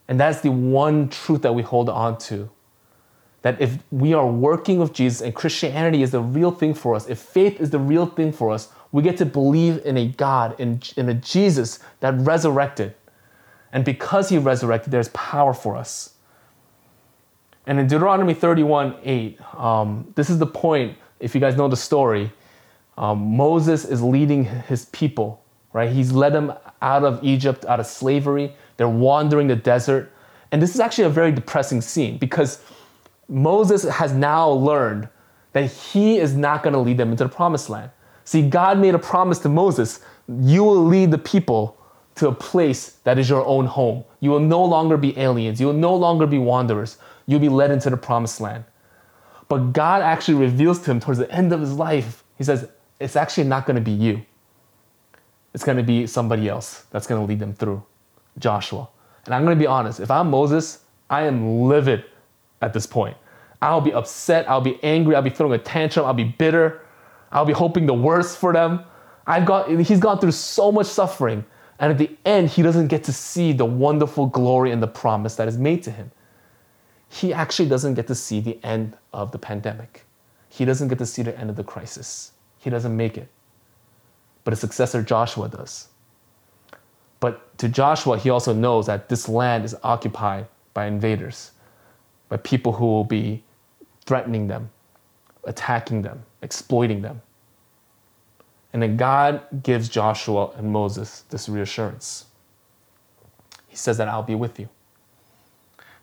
And 0.07 0.17
that's 0.19 0.39
the 0.39 0.51
one 0.51 1.09
truth 1.09 1.41
that 1.41 1.53
we 1.53 1.63
hold 1.63 1.89
on 1.89 2.17
to. 2.19 2.49
That 3.41 3.59
if 3.59 3.79
we 3.91 4.13
are 4.13 4.27
working 4.27 4.79
with 4.79 4.93
Jesus 4.93 5.21
and 5.21 5.35
Christianity 5.35 6.01
is 6.01 6.11
the 6.11 6.21
real 6.21 6.51
thing 6.51 6.73
for 6.73 6.95
us, 6.95 7.09
if 7.09 7.19
faith 7.19 7.59
is 7.59 7.71
the 7.71 7.79
real 7.79 8.05
thing 8.05 8.31
for 8.31 8.51
us, 8.51 8.69
we 8.91 9.01
get 9.01 9.17
to 9.17 9.25
believe 9.25 9.85
in 9.85 9.97
a 9.97 10.07
God, 10.07 10.59
in, 10.59 10.81
in 10.97 11.09
a 11.09 11.13
Jesus 11.13 11.79
that 12.01 12.13
resurrected. 12.19 12.93
And 13.71 13.85
because 13.85 14.29
he 14.29 14.37
resurrected, 14.37 14.91
there's 14.91 15.09
power 15.09 15.53
for 15.53 15.77
us. 15.77 16.15
And 17.65 17.79
in 17.79 17.87
Deuteronomy 17.87 18.33
31 18.33 18.95
8, 19.03 19.39
um, 19.55 20.11
this 20.15 20.29
is 20.29 20.39
the 20.39 20.47
point, 20.47 20.97
if 21.19 21.33
you 21.35 21.41
guys 21.41 21.55
know 21.55 21.67
the 21.67 21.77
story, 21.77 22.31
um, 22.97 23.37
Moses 23.37 23.85
is 23.85 24.01
leading 24.01 24.43
his 24.43 24.85
people, 24.85 25.41
right? 25.71 25.89
He's 25.89 26.11
led 26.11 26.33
them 26.33 26.53
out 26.81 27.03
of 27.03 27.23
Egypt, 27.23 27.65
out 27.65 27.79
of 27.79 27.85
slavery. 27.85 28.53
They're 28.77 28.89
wandering 28.89 29.47
the 29.47 29.55
desert. 29.55 30.11
And 30.51 30.61
this 30.61 30.73
is 30.73 30.81
actually 30.81 31.05
a 31.05 31.09
very 31.09 31.31
depressing 31.31 31.81
scene 31.81 32.17
because 32.17 32.61
Moses 33.29 33.83
has 33.83 34.11
now 34.11 34.49
learned 34.49 35.07
that 35.53 35.71
he 35.71 36.17
is 36.17 36.35
not 36.35 36.63
going 36.63 36.73
to 36.73 36.79
lead 36.79 36.97
them 36.97 37.11
into 37.11 37.23
the 37.23 37.29
promised 37.29 37.69
land. 37.69 37.91
See, 38.23 38.47
God 38.47 38.77
made 38.79 38.95
a 38.95 38.99
promise 38.99 39.39
to 39.39 39.49
Moses 39.49 39.99
you 40.39 40.63
will 40.63 40.85
lead 40.85 41.11
the 41.11 41.17
people 41.17 41.77
to 42.15 42.27
a 42.27 42.33
place 42.33 42.91
that 43.03 43.17
is 43.17 43.29
your 43.29 43.45
own 43.45 43.65
home. 43.65 44.03
You 44.19 44.29
will 44.29 44.39
no 44.39 44.63
longer 44.63 44.97
be 44.97 45.17
aliens. 45.17 45.59
You 45.59 45.67
will 45.67 45.73
no 45.73 45.95
longer 45.95 46.27
be 46.27 46.37
wanderers. 46.37 46.97
You'll 47.25 47.39
be 47.39 47.49
led 47.49 47.71
into 47.71 47.89
the 47.89 47.97
promised 47.97 48.39
land. 48.39 48.63
But 49.47 49.73
God 49.73 50.01
actually 50.01 50.35
reveals 50.35 50.79
to 50.79 50.91
him 50.91 50.99
towards 50.99 51.19
the 51.19 51.29
end 51.31 51.51
of 51.51 51.59
his 51.59 51.73
life, 51.73 52.23
He 52.37 52.43
says, 52.43 52.69
It's 52.99 53.15
actually 53.15 53.45
not 53.45 53.65
going 53.65 53.75
to 53.75 53.81
be 53.81 53.91
you. 53.91 54.25
It's 55.53 55.63
going 55.63 55.77
to 55.77 55.83
be 55.83 56.07
somebody 56.07 56.47
else 56.47 56.85
that's 56.91 57.07
going 57.07 57.21
to 57.21 57.27
lead 57.27 57.39
them 57.39 57.53
through 57.53 57.83
Joshua. 58.39 58.87
And 59.25 59.35
I'm 59.35 59.43
going 59.43 59.57
to 59.57 59.59
be 59.59 59.67
honest 59.67 59.99
if 59.99 60.09
I'm 60.09 60.29
Moses, 60.29 60.83
I 61.09 61.23
am 61.23 61.63
livid 61.63 62.05
at 62.61 62.73
this 62.73 62.87
point. 62.87 63.17
I'll 63.61 63.81
be 63.81 63.93
upset. 63.93 64.49
I'll 64.49 64.61
be 64.61 64.81
angry. 64.83 65.15
I'll 65.15 65.21
be 65.21 65.29
throwing 65.29 65.53
a 65.53 65.63
tantrum. 65.63 66.05
I'll 66.05 66.13
be 66.13 66.23
bitter. 66.23 66.80
I'll 67.31 67.45
be 67.45 67.53
hoping 67.53 67.85
the 67.85 67.93
worst 67.93 68.37
for 68.37 68.53
them. 68.53 68.83
I've 69.25 69.45
got, 69.45 69.69
he's 69.69 69.99
gone 69.99 70.19
through 70.19 70.31
so 70.31 70.71
much 70.71 70.87
suffering. 70.87 71.45
And 71.79 71.91
at 71.91 71.97
the 71.97 72.15
end, 72.25 72.49
he 72.49 72.61
doesn't 72.61 72.87
get 72.87 73.03
to 73.05 73.13
see 73.13 73.53
the 73.53 73.65
wonderful 73.65 74.27
glory 74.27 74.71
and 74.71 74.83
the 74.83 74.87
promise 74.87 75.35
that 75.35 75.47
is 75.47 75.57
made 75.57 75.81
to 75.83 75.91
him. 75.91 76.11
He 77.09 77.33
actually 77.33 77.67
doesn't 77.67 77.95
get 77.95 78.07
to 78.07 78.15
see 78.15 78.39
the 78.39 78.59
end 78.63 78.97
of 79.13 79.31
the 79.31 79.37
pandemic. 79.37 80.05
He 80.47 80.65
doesn't 80.65 80.89
get 80.89 80.97
to 80.99 81.05
see 81.05 81.23
the 81.23 81.37
end 81.39 81.49
of 81.49 81.55
the 81.55 81.63
crisis. 81.63 82.33
He 82.59 82.69
doesn't 82.69 82.95
make 82.95 83.17
it. 83.17 83.29
But 84.43 84.51
his 84.51 84.59
successor 84.59 85.01
Joshua 85.01 85.49
does. 85.49 85.87
But 87.19 87.57
to 87.59 87.69
Joshua, 87.69 88.17
he 88.17 88.29
also 88.29 88.53
knows 88.53 88.87
that 88.87 89.09
this 89.09 89.29
land 89.29 89.65
is 89.65 89.75
occupied 89.83 90.47
by 90.73 90.85
invaders, 90.85 91.51
by 92.29 92.37
people 92.37 92.73
who 92.73 92.85
will 92.85 93.03
be 93.03 93.43
threatening 94.05 94.47
them, 94.47 94.69
attacking 95.43 96.01
them, 96.01 96.23
exploiting 96.41 97.01
them. 97.01 97.21
And 98.73 98.81
then 98.81 98.95
God 98.97 99.63
gives 99.63 99.89
Joshua 99.89 100.51
and 100.55 100.71
Moses 100.71 101.25
this 101.29 101.49
reassurance. 101.49 102.25
He 103.67 103.75
says 103.75 103.97
that 103.97 104.07
I'll 104.07 104.23
be 104.23 104.35
with 104.35 104.59
you. 104.59 104.69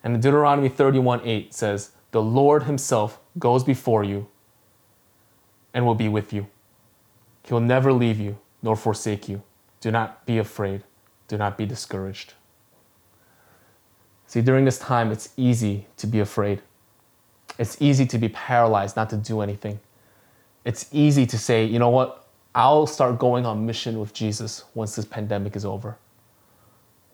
And 0.03 0.15
in 0.15 0.21
Deuteronomy 0.21 0.69
31 0.69 1.21
8 1.25 1.55
says, 1.55 1.91
The 2.11 2.23
Lord 2.23 2.65
Himself 2.65 3.21
goes 3.39 3.65
before 3.65 4.05
you 4.05 4.29
and 5.75 5.85
will 5.87 5.95
be 5.95 6.09
with 6.09 6.33
you. 6.33 6.47
He 7.45 7.55
will 7.55 7.61
never 7.61 7.93
leave 7.93 8.19
you 8.19 8.39
nor 8.63 8.77
forsake 8.77 9.29
you. 9.29 9.43
Do 9.81 9.91
not 9.91 10.27
be 10.27 10.39
afraid. 10.39 10.83
Do 11.29 11.37
not 11.37 11.57
be 11.57 11.67
discouraged. 11.67 12.35
See, 14.27 14.43
during 14.43 14.65
this 14.65 14.79
time, 14.79 15.11
it's 15.11 15.31
easy 15.37 15.87
to 15.97 16.07
be 16.07 16.21
afraid. 16.21 16.61
It's 17.59 17.77
easy 17.83 18.07
to 18.07 18.19
be 18.19 18.29
paralyzed, 18.29 18.95
not 18.95 19.11
to 19.11 19.17
do 19.17 19.41
anything. 19.41 19.81
It's 20.65 20.89
easy 20.93 21.27
to 21.27 21.37
say, 21.37 21.65
you 21.65 21.81
know 21.81 21.91
what, 21.91 22.29
I'll 22.55 22.87
start 22.87 23.19
going 23.19 23.45
on 23.45 23.67
mission 23.67 23.99
with 23.99 24.15
Jesus 24.15 24.65
once 24.75 24.95
this 24.95 25.05
pandemic 25.05 25.57
is 25.57 25.65
over. 25.65 25.99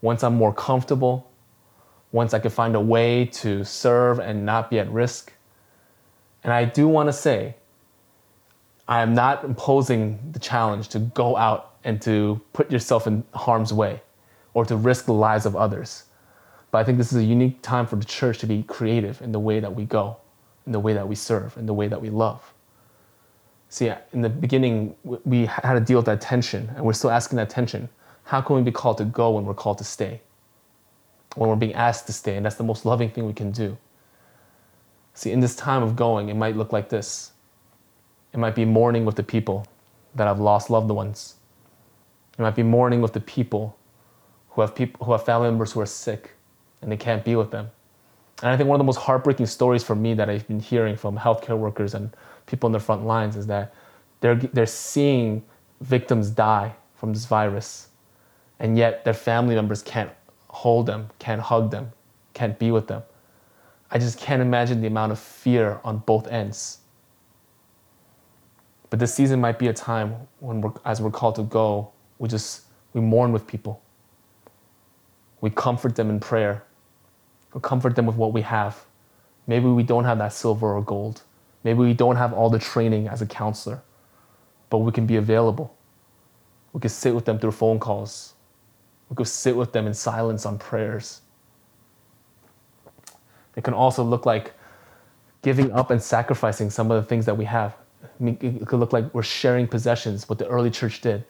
Once 0.02 0.22
I'm 0.22 0.34
more 0.34 0.52
comfortable, 0.52 1.30
once 2.12 2.34
I 2.34 2.38
can 2.38 2.50
find 2.50 2.76
a 2.76 2.80
way 2.80 3.24
to 3.26 3.64
serve 3.64 4.18
and 4.18 4.44
not 4.44 4.70
be 4.70 4.78
at 4.78 4.90
risk. 4.90 5.32
And 6.42 6.52
I 6.52 6.66
do 6.66 6.86
want 6.88 7.08
to 7.08 7.12
say, 7.12 7.56
I 8.86 9.00
am 9.00 9.14
not 9.14 9.44
imposing 9.44 10.18
the 10.32 10.38
challenge 10.38 10.88
to 10.88 10.98
go 10.98 11.36
out 11.38 11.76
and 11.84 12.02
to 12.02 12.40
put 12.52 12.70
yourself 12.70 13.06
in 13.06 13.24
harm's 13.32 13.72
way 13.72 14.02
or 14.52 14.66
to 14.66 14.76
risk 14.76 15.06
the 15.06 15.14
lives 15.14 15.46
of 15.46 15.56
others. 15.56 16.04
But 16.70 16.78
I 16.78 16.84
think 16.84 16.98
this 16.98 17.12
is 17.12 17.18
a 17.18 17.24
unique 17.24 17.62
time 17.62 17.86
for 17.86 17.96
the 17.96 18.04
church 18.04 18.38
to 18.40 18.46
be 18.46 18.62
creative 18.62 19.22
in 19.22 19.32
the 19.32 19.40
way 19.40 19.58
that 19.58 19.74
we 19.74 19.84
go 19.84 20.18
in 20.66 20.72
the 20.72 20.80
way 20.80 20.92
that 20.92 21.06
we 21.06 21.14
serve, 21.14 21.56
in 21.56 21.66
the 21.66 21.74
way 21.74 21.88
that 21.88 22.00
we 22.00 22.10
love. 22.10 22.52
See, 23.68 23.92
in 24.12 24.22
the 24.22 24.28
beginning, 24.28 24.94
we 25.02 25.46
had 25.46 25.74
to 25.74 25.80
deal 25.80 25.98
with 25.98 26.06
that 26.06 26.20
tension, 26.20 26.70
and 26.76 26.84
we're 26.84 26.92
still 26.92 27.10
asking 27.10 27.36
that 27.36 27.50
tension. 27.50 27.88
How 28.24 28.40
can 28.40 28.56
we 28.56 28.62
be 28.62 28.70
called 28.70 28.98
to 28.98 29.04
go 29.04 29.32
when 29.32 29.44
we're 29.44 29.54
called 29.54 29.78
to 29.78 29.84
stay? 29.84 30.20
When 31.34 31.50
we're 31.50 31.56
being 31.56 31.74
asked 31.74 32.06
to 32.06 32.12
stay, 32.12 32.36
and 32.36 32.46
that's 32.46 32.54
the 32.56 32.64
most 32.64 32.86
loving 32.86 33.10
thing 33.10 33.26
we 33.26 33.32
can 33.32 33.50
do. 33.50 33.76
See, 35.12 35.32
in 35.32 35.40
this 35.40 35.56
time 35.56 35.82
of 35.82 35.96
going, 35.96 36.28
it 36.28 36.34
might 36.34 36.56
look 36.56 36.72
like 36.72 36.88
this 36.88 37.32
it 38.34 38.38
might 38.38 38.56
be 38.56 38.64
mourning 38.64 39.04
with 39.04 39.14
the 39.14 39.22
people 39.22 39.64
that 40.16 40.26
have 40.26 40.40
lost 40.40 40.68
loved 40.68 40.90
ones. 40.90 41.36
It 42.36 42.42
might 42.42 42.56
be 42.56 42.64
mourning 42.64 43.00
with 43.00 43.12
the 43.12 43.20
people 43.20 43.76
who 44.50 44.60
have 44.60 44.74
people 44.74 45.06
who 45.06 45.12
have 45.12 45.24
family 45.24 45.48
members 45.48 45.72
who 45.72 45.80
are 45.80 45.86
sick 45.86 46.32
and 46.82 46.90
they 46.90 46.96
can't 46.96 47.24
be 47.24 47.36
with 47.36 47.52
them. 47.52 47.70
And 48.42 48.50
I 48.50 48.56
think 48.56 48.68
one 48.68 48.76
of 48.76 48.80
the 48.80 48.84
most 48.84 48.98
heartbreaking 48.98 49.46
stories 49.46 49.82
for 49.84 49.94
me 49.94 50.14
that 50.14 50.28
I've 50.28 50.46
been 50.48 50.60
hearing 50.60 50.96
from 50.96 51.16
healthcare 51.16 51.56
workers 51.56 51.94
and 51.94 52.14
people 52.46 52.66
in 52.66 52.72
the 52.72 52.80
front 52.80 53.06
lines 53.06 53.36
is 53.36 53.46
that 53.46 53.74
they're, 54.20 54.34
they're 54.34 54.66
seeing 54.66 55.42
victims 55.80 56.30
die 56.30 56.74
from 56.96 57.12
this 57.12 57.26
virus, 57.26 57.88
and 58.58 58.76
yet 58.76 59.04
their 59.04 59.14
family 59.14 59.54
members 59.54 59.82
can't 59.82 60.10
hold 60.48 60.86
them, 60.86 61.10
can't 61.18 61.40
hug 61.40 61.70
them, 61.70 61.92
can't 62.32 62.58
be 62.58 62.70
with 62.70 62.86
them. 62.86 63.02
I 63.90 63.98
just 63.98 64.18
can't 64.18 64.42
imagine 64.42 64.80
the 64.80 64.86
amount 64.86 65.12
of 65.12 65.18
fear 65.18 65.80
on 65.84 65.98
both 65.98 66.26
ends. 66.28 66.78
But 68.90 68.98
this 68.98 69.14
season 69.14 69.40
might 69.40 69.58
be 69.58 69.68
a 69.68 69.72
time 69.72 70.16
when, 70.40 70.60
we're, 70.60 70.72
as 70.84 71.00
we're 71.00 71.10
called 71.10 71.36
to 71.36 71.42
go, 71.42 71.90
we 72.18 72.28
just 72.28 72.62
we 72.92 73.00
mourn 73.00 73.32
with 73.32 73.46
people. 73.46 73.82
We 75.40 75.50
comfort 75.50 75.96
them 75.96 76.10
in 76.10 76.20
prayer 76.20 76.64
comfort 77.60 77.96
them 77.96 78.06
with 78.06 78.16
what 78.16 78.32
we 78.32 78.42
have. 78.42 78.84
Maybe 79.46 79.66
we 79.66 79.82
don't 79.82 80.04
have 80.04 80.18
that 80.18 80.32
silver 80.32 80.74
or 80.74 80.82
gold. 80.82 81.22
Maybe 81.62 81.78
we 81.78 81.94
don't 81.94 82.16
have 82.16 82.32
all 82.32 82.50
the 82.50 82.58
training 82.58 83.08
as 83.08 83.22
a 83.22 83.26
counselor, 83.26 83.82
but 84.70 84.78
we 84.78 84.92
can 84.92 85.06
be 85.06 85.16
available. 85.16 85.74
We 86.72 86.80
can 86.80 86.90
sit 86.90 87.14
with 87.14 87.24
them 87.24 87.38
through 87.38 87.52
phone 87.52 87.78
calls. 87.78 88.34
We 89.08 89.16
could 89.16 89.28
sit 89.28 89.56
with 89.56 89.72
them 89.72 89.86
in 89.86 89.94
silence 89.94 90.44
on 90.44 90.58
prayers. 90.58 91.20
It 93.56 93.62
can 93.62 93.74
also 93.74 94.02
look 94.02 94.26
like 94.26 94.52
giving 95.42 95.70
up 95.72 95.90
and 95.90 96.02
sacrificing 96.02 96.70
some 96.70 96.90
of 96.90 97.02
the 97.02 97.08
things 97.08 97.26
that 97.26 97.36
we 97.36 97.44
have. 97.44 97.76
It 98.20 98.66
could 98.66 98.80
look 98.80 98.92
like 98.92 99.12
we're 99.14 99.22
sharing 99.22 99.68
possessions, 99.68 100.28
what 100.28 100.38
the 100.38 100.48
early 100.48 100.70
church 100.70 101.00
did. 101.00 101.24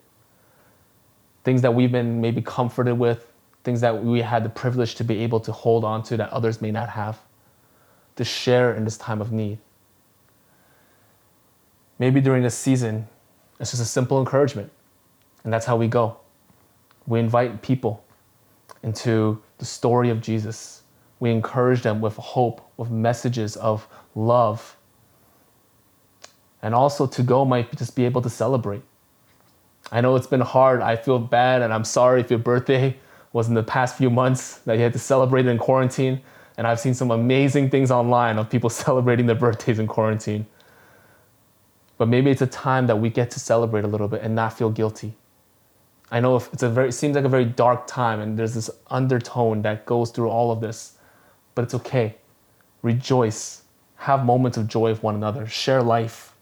Things 1.42 1.62
that 1.62 1.74
we've 1.74 1.92
been 1.92 2.20
maybe 2.20 2.40
comforted 2.40 2.98
with, 2.98 3.30
things 3.64 3.80
that 3.80 4.04
we 4.04 4.20
had 4.20 4.44
the 4.44 4.50
privilege 4.50 4.94
to 4.96 5.04
be 5.04 5.20
able 5.20 5.40
to 5.40 5.50
hold 5.50 5.84
on 5.84 6.02
to 6.04 6.16
that 6.18 6.30
others 6.30 6.60
may 6.60 6.70
not 6.70 6.90
have, 6.90 7.18
to 8.16 8.24
share 8.24 8.74
in 8.74 8.84
this 8.84 8.98
time 8.98 9.20
of 9.20 9.32
need. 9.32 9.58
Maybe 11.98 12.20
during 12.20 12.42
this 12.42 12.56
season, 12.56 13.08
it's 13.58 13.70
just 13.70 13.82
a 13.82 13.86
simple 13.86 14.20
encouragement, 14.20 14.70
and 15.42 15.52
that's 15.52 15.64
how 15.64 15.76
we 15.76 15.88
go. 15.88 16.18
We 17.06 17.18
invite 17.20 17.62
people 17.62 18.04
into 18.82 19.42
the 19.58 19.64
story 19.64 20.10
of 20.10 20.20
Jesus. 20.20 20.82
We 21.18 21.30
encourage 21.30 21.82
them 21.82 22.00
with 22.00 22.16
hope, 22.16 22.60
with 22.76 22.90
messages 22.90 23.56
of 23.56 23.88
love. 24.14 24.76
And 26.62 26.74
also 26.74 27.06
to 27.06 27.22
go 27.22 27.44
might 27.44 27.74
just 27.76 27.96
be 27.96 28.04
able 28.04 28.22
to 28.22 28.30
celebrate. 28.30 28.82
I 29.92 30.00
know 30.00 30.16
it's 30.16 30.26
been 30.26 30.40
hard. 30.40 30.80
I 30.80 30.96
feel 30.96 31.18
bad, 31.18 31.62
and 31.62 31.72
I'm 31.72 31.84
sorry 31.84 32.20
if 32.20 32.30
your 32.30 32.38
birthday 32.38 32.96
was 33.34 33.48
in 33.48 33.54
the 33.54 33.62
past 33.64 33.98
few 33.98 34.08
months 34.08 34.58
that 34.58 34.74
you 34.76 34.82
had 34.82 34.92
to 34.92 34.98
celebrate 34.98 35.44
in 35.44 35.58
quarantine. 35.58 36.22
And 36.56 36.68
I've 36.68 36.78
seen 36.78 36.94
some 36.94 37.10
amazing 37.10 37.68
things 37.68 37.90
online 37.90 38.38
of 38.38 38.48
people 38.48 38.70
celebrating 38.86 39.26
their 39.26 39.36
birthdays 39.36 39.78
in 39.78 39.88
quarantine. 39.88 40.46
But 41.98 42.08
maybe 42.08 42.30
it's 42.30 42.42
a 42.42 42.46
time 42.46 42.86
that 42.86 42.96
we 42.96 43.10
get 43.10 43.32
to 43.32 43.40
celebrate 43.40 43.84
a 43.84 43.88
little 43.88 44.08
bit 44.08 44.22
and 44.22 44.34
not 44.36 44.56
feel 44.56 44.70
guilty. 44.70 45.14
I 46.12 46.20
know 46.20 46.36
it's 46.36 46.62
a 46.62 46.68
very 46.68 46.90
it 46.90 46.92
seems 46.92 47.16
like 47.16 47.24
a 47.24 47.28
very 47.28 47.44
dark 47.44 47.88
time 47.88 48.20
and 48.20 48.38
there's 48.38 48.54
this 48.54 48.70
undertone 48.88 49.62
that 49.62 49.84
goes 49.84 50.12
through 50.12 50.28
all 50.28 50.52
of 50.52 50.60
this, 50.60 50.96
but 51.56 51.62
it's 51.62 51.74
okay. 51.74 52.14
Rejoice. 52.82 53.62
Have 53.96 54.24
moments 54.24 54.56
of 54.56 54.68
joy 54.68 54.90
with 54.90 55.02
one 55.02 55.16
another. 55.16 55.46
Share 55.48 55.82
life. 55.82 56.34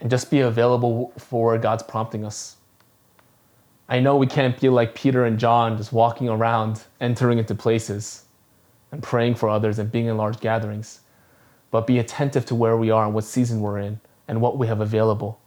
And 0.00 0.10
just 0.10 0.30
be 0.30 0.40
available 0.40 1.12
for 1.18 1.46
where 1.46 1.58
God's 1.58 1.82
prompting 1.82 2.24
us. 2.24 2.56
I 3.88 4.00
know 4.00 4.16
we 4.16 4.26
can't 4.26 4.58
be 4.58 4.68
like 4.68 4.94
Peter 4.94 5.24
and 5.24 5.38
John, 5.38 5.76
just 5.76 5.92
walking 5.92 6.28
around, 6.28 6.82
entering 7.00 7.38
into 7.38 7.54
places 7.54 8.24
and 8.90 9.02
praying 9.02 9.34
for 9.34 9.48
others 9.48 9.78
and 9.78 9.90
being 9.92 10.06
in 10.06 10.16
large 10.16 10.40
gatherings, 10.40 11.00
but 11.70 11.86
be 11.86 11.98
attentive 11.98 12.46
to 12.46 12.54
where 12.54 12.76
we 12.76 12.90
are 12.90 13.04
and 13.04 13.14
what 13.14 13.24
season 13.24 13.60
we're 13.60 13.78
in 13.78 14.00
and 14.26 14.40
what 14.40 14.56
we 14.56 14.66
have 14.66 14.80
available. 14.80 15.38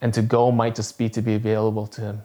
And 0.00 0.12
to 0.14 0.20
go 0.20 0.50
might 0.50 0.74
just 0.74 0.98
be 0.98 1.08
to 1.10 1.22
be 1.22 1.34
available 1.34 1.86
to 1.86 2.00
Him, 2.00 2.22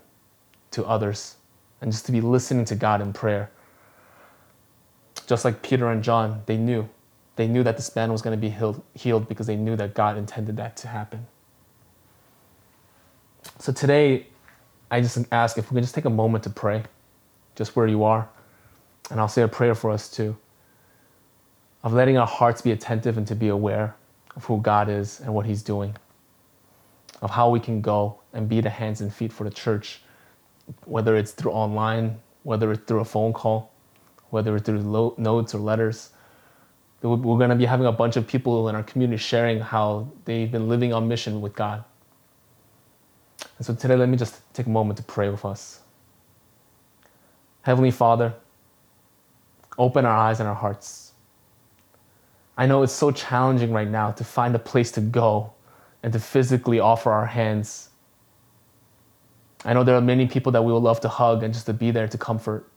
to 0.72 0.86
others, 0.86 1.36
and 1.80 1.92
just 1.92 2.06
to 2.08 2.12
be 2.12 2.22
listening 2.22 2.66
to 2.66 2.76
God 2.76 3.02
in 3.02 3.14
prayer. 3.14 3.52
Just 5.28 5.46
like 5.46 5.62
Peter 5.62 5.90
and 5.90 6.04
John, 6.04 6.42
they 6.48 6.58
knew. 6.58 6.90
They 7.36 7.48
knew 7.48 7.64
that 7.64 7.78
this 7.78 7.96
man 7.96 8.12
was 8.12 8.22
going 8.22 8.36
to 8.36 8.42
be 8.42 8.50
healed, 8.50 8.84
healed 8.96 9.28
because 9.30 9.46
they 9.46 9.56
knew 9.56 9.76
that 9.76 9.94
God 9.94 10.18
intended 10.18 10.58
that 10.58 10.76
to 10.78 10.88
happen. 10.88 11.28
So 13.60 13.72
today, 13.72 14.28
I 14.90 15.02
just 15.02 15.18
ask 15.32 15.58
if 15.58 15.72
we 15.72 15.76
can 15.76 15.84
just 15.84 15.96
take 15.96 16.06
a 16.06 16.10
moment 16.10 16.44
to 16.46 16.50
pray, 16.50 16.84
just 17.56 17.76
where 17.76 17.88
you 17.88 18.04
are. 18.04 18.30
And 19.10 19.20
I'll 19.20 19.28
say 19.28 19.42
a 19.42 19.48
prayer 19.48 19.76
for 19.76 19.92
us 19.92 20.10
too, 20.10 20.36
of 21.84 21.94
letting 21.94 22.18
our 22.18 22.28
hearts 22.28 22.62
be 22.62 22.72
attentive 22.72 23.18
and 23.18 23.28
to 23.28 23.36
be 23.36 23.48
aware 23.48 23.96
of 24.36 24.46
who 24.46 24.62
God 24.62 24.90
is 24.90 25.20
and 25.20 25.34
what 25.34 25.46
He's 25.46 25.62
doing, 25.62 25.96
of 27.22 27.32
how 27.32 27.50
we 27.50 27.60
can 27.60 27.82
go 27.82 28.20
and 28.34 28.48
be 28.48 28.62
the 28.62 28.70
hands 28.70 29.02
and 29.02 29.14
feet 29.14 29.34
for 29.34 29.44
the 29.44 29.50
church, 29.50 30.02
whether 30.86 31.16
it's 31.16 31.32
through 31.32 31.52
online, 31.52 32.20
whether 32.44 32.72
it's 32.72 32.84
through 32.86 33.00
a 33.00 33.06
phone 33.06 33.34
call, 33.34 33.72
whether 34.30 34.56
it's 34.56 34.66
through 34.66 35.16
notes 35.18 35.56
or 35.56 35.60
letters. 35.60 36.12
We're 37.02 37.18
going 37.18 37.50
to 37.50 37.56
be 37.56 37.66
having 37.66 37.86
a 37.86 37.92
bunch 37.92 38.18
of 38.18 38.28
people 38.28 38.68
in 38.70 38.76
our 38.76 38.84
community 38.84 39.18
sharing 39.18 39.60
how 39.60 40.08
they've 40.26 40.52
been 40.52 40.68
living 40.68 40.94
on 40.94 41.08
mission 41.08 41.42
with 41.42 41.56
God. 41.56 41.84
And 43.58 43.66
so 43.66 43.74
today, 43.74 43.96
let 43.96 44.10
me 44.10 44.18
just 44.18 44.42
take 44.54 44.66
a 44.66 44.70
moment 44.70 44.98
to 44.98 45.04
pray 45.04 45.30
with 45.30 45.44
us. 45.46 45.82
Heavenly 47.64 47.92
Father, 47.92 48.34
open 49.78 50.06
our 50.06 50.16
eyes 50.16 50.40
and 50.40 50.48
our 50.48 50.56
hearts. 50.56 51.12
I 52.58 52.66
know 52.66 52.84
it's 52.84 52.94
so 52.94 53.12
challenging 53.12 53.72
right 53.72 53.88
now 53.88 54.12
to 54.12 54.24
find 54.24 54.56
a 54.56 54.60
place 54.60 54.92
to 54.94 55.02
go 55.02 55.54
and 56.02 56.14
to 56.14 56.20
physically 56.20 56.80
offer 56.80 57.12
our 57.12 57.26
hands. 57.26 57.90
I 59.66 59.74
know 59.74 59.84
there 59.84 59.96
are 59.96 60.02
many 60.02 60.28
people 60.28 60.52
that 60.54 60.62
we 60.62 60.72
would 60.72 60.84
love 60.84 61.02
to 61.02 61.10
hug 61.10 61.44
and 61.44 61.54
just 61.54 61.66
to 61.66 61.74
be 61.74 61.92
there 61.92 62.08
to 62.08 62.18
comfort. 62.18 62.70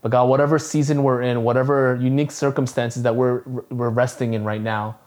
But 0.00 0.10
God, 0.10 0.28
whatever 0.28 0.58
season 0.58 1.02
we're 1.02 1.22
in, 1.22 1.42
whatever 1.42 1.98
unique 2.00 2.30
circumstances 2.30 3.02
that 3.02 3.16
we're, 3.16 3.42
we're 3.70 3.90
resting 3.90 4.34
in 4.34 4.44
right 4.44 4.60
now, 4.60 4.98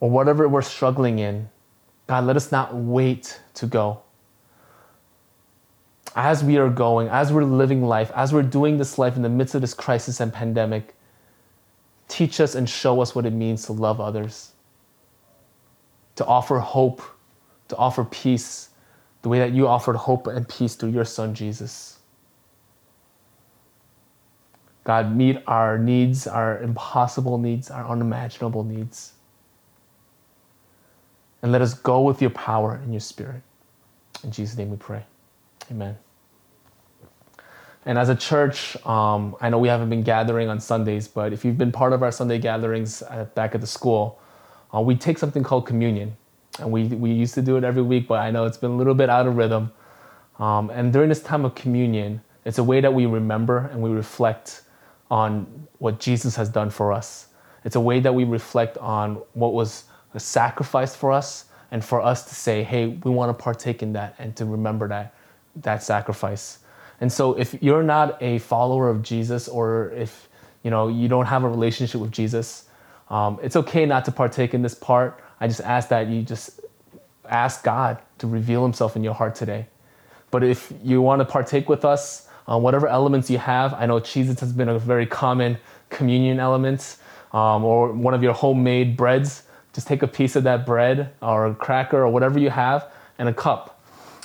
or 0.00 0.10
whatever 0.10 0.48
we're 0.48 0.62
struggling 0.62 1.18
in, 1.18 1.48
God, 2.10 2.24
let 2.24 2.34
us 2.34 2.50
not 2.50 2.74
wait 2.74 3.40
to 3.54 3.66
go. 3.66 4.00
As 6.16 6.42
we 6.42 6.56
are 6.56 6.68
going, 6.68 7.06
as 7.06 7.32
we're 7.32 7.44
living 7.44 7.84
life, 7.84 8.10
as 8.16 8.32
we're 8.32 8.42
doing 8.42 8.78
this 8.78 8.98
life 8.98 9.14
in 9.14 9.22
the 9.22 9.28
midst 9.28 9.54
of 9.54 9.60
this 9.60 9.74
crisis 9.74 10.18
and 10.18 10.32
pandemic, 10.32 10.96
teach 12.08 12.40
us 12.40 12.56
and 12.56 12.68
show 12.68 13.00
us 13.00 13.14
what 13.14 13.26
it 13.26 13.32
means 13.32 13.64
to 13.66 13.72
love 13.72 14.00
others, 14.00 14.50
to 16.16 16.26
offer 16.26 16.58
hope, 16.58 17.00
to 17.68 17.76
offer 17.76 18.02
peace, 18.02 18.70
the 19.22 19.28
way 19.28 19.38
that 19.38 19.52
you 19.52 19.68
offered 19.68 19.94
hope 19.94 20.26
and 20.26 20.48
peace 20.48 20.74
through 20.74 20.90
your 20.90 21.04
Son, 21.04 21.32
Jesus. 21.32 22.00
God, 24.82 25.14
meet 25.14 25.38
our 25.46 25.78
needs, 25.78 26.26
our 26.26 26.60
impossible 26.60 27.38
needs, 27.38 27.70
our 27.70 27.88
unimaginable 27.88 28.64
needs 28.64 29.12
and 31.42 31.52
let 31.52 31.62
us 31.62 31.74
go 31.74 32.02
with 32.02 32.20
your 32.20 32.30
power 32.30 32.74
and 32.74 32.92
your 32.92 33.00
spirit. 33.00 33.42
In 34.24 34.30
Jesus' 34.30 34.56
name 34.56 34.70
we 34.70 34.76
pray. 34.76 35.04
Amen. 35.70 35.96
And 37.86 37.98
as 37.98 38.10
a 38.10 38.14
church, 38.14 38.76
um, 38.84 39.36
I 39.40 39.48
know 39.48 39.58
we 39.58 39.68
haven't 39.68 39.88
been 39.88 40.02
gathering 40.02 40.48
on 40.48 40.60
Sundays, 40.60 41.08
but 41.08 41.32
if 41.32 41.44
you've 41.44 41.56
been 41.56 41.72
part 41.72 41.92
of 41.92 42.02
our 42.02 42.12
Sunday 42.12 42.38
gatherings 42.38 43.02
at, 43.02 43.34
back 43.34 43.54
at 43.54 43.60
the 43.62 43.66
school, 43.66 44.20
uh, 44.74 44.80
we 44.80 44.94
take 44.94 45.18
something 45.18 45.42
called 45.42 45.66
communion. 45.66 46.16
And 46.58 46.70
we, 46.70 46.84
we 46.88 47.10
used 47.10 47.34
to 47.34 47.42
do 47.42 47.56
it 47.56 47.64
every 47.64 47.82
week, 47.82 48.06
but 48.06 48.20
I 48.20 48.30
know 48.30 48.44
it's 48.44 48.58
been 48.58 48.72
a 48.72 48.76
little 48.76 48.94
bit 48.94 49.08
out 49.08 49.26
of 49.26 49.36
rhythm. 49.36 49.72
Um, 50.38 50.68
and 50.70 50.92
during 50.92 51.08
this 51.08 51.22
time 51.22 51.44
of 51.44 51.54
communion, 51.54 52.20
it's 52.44 52.58
a 52.58 52.64
way 52.64 52.80
that 52.80 52.92
we 52.92 53.06
remember 53.06 53.70
and 53.72 53.80
we 53.80 53.90
reflect 53.90 54.62
on 55.10 55.66
what 55.78 56.00
Jesus 56.00 56.36
has 56.36 56.48
done 56.48 56.70
for 56.70 56.92
us. 56.92 57.28
It's 57.64 57.76
a 57.76 57.80
way 57.80 58.00
that 58.00 58.14
we 58.14 58.24
reflect 58.24 58.76
on 58.78 59.16
what 59.32 59.54
was 59.54 59.84
a 60.14 60.20
sacrifice 60.20 60.94
for 60.94 61.12
us 61.12 61.46
and 61.70 61.84
for 61.84 62.00
us 62.00 62.24
to 62.28 62.34
say, 62.34 62.62
hey, 62.62 62.88
we 62.88 63.10
want 63.10 63.36
to 63.36 63.42
partake 63.42 63.82
in 63.82 63.92
that 63.92 64.14
and 64.18 64.34
to 64.36 64.44
remember 64.44 64.88
that 64.88 65.14
that 65.56 65.82
sacrifice. 65.82 66.58
And 67.00 67.12
so 67.12 67.34
if 67.34 67.60
you're 67.62 67.82
not 67.82 68.22
a 68.22 68.38
follower 68.38 68.88
of 68.88 69.02
Jesus 69.02 69.48
or 69.48 69.90
if 69.90 70.28
you 70.62 70.70
know 70.70 70.88
you 70.88 71.08
don't 71.08 71.26
have 71.26 71.44
a 71.44 71.48
relationship 71.48 72.00
with 72.00 72.12
Jesus, 72.12 72.68
um, 73.08 73.38
it's 73.42 73.56
okay 73.56 73.86
not 73.86 74.04
to 74.04 74.12
partake 74.12 74.54
in 74.54 74.62
this 74.62 74.74
part. 74.74 75.22
I 75.40 75.48
just 75.48 75.60
ask 75.60 75.88
that 75.88 76.08
you 76.08 76.22
just 76.22 76.60
ask 77.28 77.64
God 77.64 77.98
to 78.18 78.26
reveal 78.26 78.62
himself 78.62 78.96
in 78.96 79.04
your 79.04 79.14
heart 79.14 79.34
today. 79.34 79.66
But 80.30 80.44
if 80.44 80.72
you 80.82 81.00
want 81.02 81.20
to 81.20 81.24
partake 81.24 81.68
with 81.68 81.84
us, 81.84 82.28
uh, 82.50 82.58
whatever 82.58 82.86
elements 82.88 83.30
you 83.30 83.38
have, 83.38 83.74
I 83.74 83.86
know 83.86 84.00
cheeses 84.00 84.38
has 84.40 84.52
been 84.52 84.68
a 84.68 84.78
very 84.78 85.06
common 85.06 85.58
communion 85.88 86.38
element, 86.38 86.96
um, 87.32 87.64
or 87.64 87.92
one 87.92 88.14
of 88.14 88.22
your 88.22 88.32
homemade 88.32 88.96
breads 88.96 89.44
just 89.74 89.86
take 89.86 90.02
a 90.02 90.08
piece 90.08 90.36
of 90.36 90.44
that 90.44 90.66
bread 90.66 91.12
or 91.22 91.46
a 91.46 91.54
cracker 91.54 92.02
or 92.02 92.08
whatever 92.08 92.38
you 92.38 92.50
have 92.50 92.92
and 93.18 93.28
a 93.28 93.34
cup. 93.34 93.80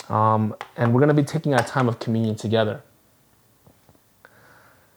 Um, 0.09 0.55
and 0.77 0.93
we're 0.93 0.99
going 0.99 1.15
to 1.15 1.21
be 1.21 1.23
taking 1.23 1.53
our 1.53 1.63
time 1.63 1.87
of 1.87 1.99
communion 1.99 2.35
together. 2.35 2.81